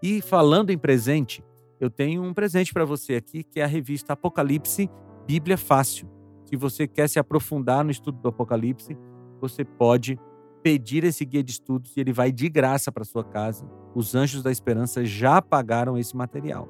E 0.03 0.21
falando 0.21 0.71
em 0.71 0.77
presente, 0.77 1.41
eu 1.79 1.89
tenho 1.89 2.23
um 2.23 2.33
presente 2.33 2.73
para 2.73 2.85
você 2.85 3.15
aqui, 3.15 3.43
que 3.43 3.59
é 3.59 3.63
a 3.63 3.67
revista 3.67 4.13
Apocalipse 4.13 4.89
Bíblia 5.27 5.57
Fácil. 5.57 6.09
Se 6.45 6.55
você 6.55 6.87
quer 6.87 7.09
se 7.09 7.19
aprofundar 7.19 7.83
no 7.83 7.91
estudo 7.91 8.19
do 8.19 8.29
Apocalipse, 8.29 8.97
você 9.39 9.63
pode 9.65 10.17
pedir 10.63 11.03
esse 11.03 11.23
guia 11.23 11.43
de 11.43 11.51
estudos 11.51 11.95
e 11.95 11.99
ele 11.99 12.11
vai 12.11 12.31
de 12.31 12.49
graça 12.49 12.91
para 12.91 13.03
sua 13.03 13.23
casa. 13.23 13.69
Os 13.93 14.15
Anjos 14.15 14.41
da 14.41 14.51
Esperança 14.51 15.05
já 15.05 15.41
pagaram 15.41 15.97
esse 15.97 16.15
material. 16.15 16.67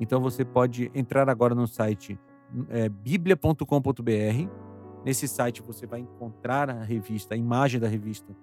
Então 0.00 0.20
você 0.20 0.44
pode 0.44 0.90
entrar 0.94 1.28
agora 1.28 1.54
no 1.54 1.66
site 1.66 2.18
é, 2.68 2.88
biblia.com.br. 2.88 4.48
Nesse 5.04 5.28
site 5.28 5.62
você 5.62 5.86
vai 5.86 6.00
encontrar 6.00 6.70
a 6.70 6.82
revista, 6.82 7.34
a 7.34 7.36
imagem 7.36 7.78
da 7.78 7.86
revista 7.86 8.34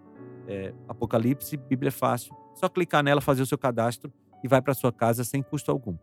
é, 0.47 0.73
Apocalipse, 0.87 1.57
Bíblia 1.57 1.91
Fácil. 1.91 2.35
Só 2.53 2.69
clicar 2.69 3.03
nela, 3.03 3.19
fazer 3.19 3.41
o 3.41 3.45
seu 3.45 3.57
cadastro 3.57 4.11
e 4.43 4.47
vai 4.47 4.61
para 4.61 4.73
sua 4.73 4.91
casa 4.91 5.23
sem 5.23 5.41
custo 5.41 5.71
algum. 5.71 5.97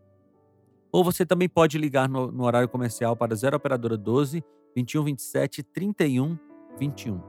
Ou 0.93 1.03
você 1.03 1.27
também 1.27 1.49
pode 1.49 1.77
ligar 1.77 2.09
no, 2.09 2.31
no 2.31 2.45
horário 2.45 2.69
comercial 2.69 3.17
para 3.17 3.35
0 3.35 3.57
operadora 3.57 3.97
12 3.97 4.45
21 4.77 5.05
27 5.05 5.63
31 5.63 6.39
21. 6.79 7.21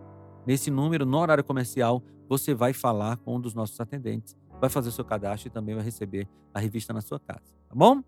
Nesse 0.45 0.69
número, 0.69 1.05
no 1.05 1.17
horário 1.17 1.43
comercial, 1.43 2.03
você 2.27 2.53
vai 2.53 2.73
falar 2.73 3.17
com 3.17 3.35
um 3.35 3.41
dos 3.41 3.53
nossos 3.53 3.79
atendentes, 3.79 4.35
vai 4.59 4.69
fazer 4.69 4.91
seu 4.91 5.03
cadastro 5.03 5.47
e 5.47 5.51
também 5.51 5.75
vai 5.75 5.83
receber 5.83 6.27
a 6.53 6.59
revista 6.59 6.93
na 6.93 7.01
sua 7.01 7.19
casa, 7.19 7.53
tá 7.67 7.75
bom? 7.75 8.03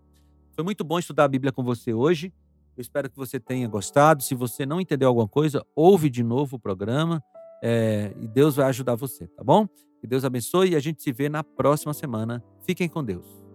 Foi 0.53 0.63
muito 0.63 0.83
bom 0.83 0.97
estudar 0.97 1.25
a 1.25 1.27
Bíblia 1.27 1.51
com 1.51 1.63
você 1.63 1.93
hoje. 1.93 2.33
Eu 2.75 2.81
espero 2.81 3.09
que 3.09 3.17
você 3.17 3.39
tenha 3.39 3.67
gostado. 3.67 4.23
Se 4.23 4.35
você 4.35 4.65
não 4.65 4.79
entendeu 4.79 5.07
alguma 5.07 5.27
coisa, 5.27 5.65
ouve 5.75 6.09
de 6.09 6.23
novo 6.23 6.57
o 6.57 6.59
programa 6.59 7.23
é, 7.61 8.13
e 8.19 8.27
Deus 8.27 8.55
vai 8.55 8.67
ajudar 8.67 8.95
você, 8.95 9.27
tá 9.27 9.43
bom? 9.43 9.67
Que 9.99 10.07
Deus 10.07 10.23
abençoe 10.23 10.71
e 10.71 10.75
a 10.75 10.79
gente 10.79 11.01
se 11.01 11.11
vê 11.11 11.27
na 11.29 11.43
próxima 11.43 11.93
semana. 11.93 12.43
Fiquem 12.67 12.89
com 12.89 13.01
Deus. 13.01 13.46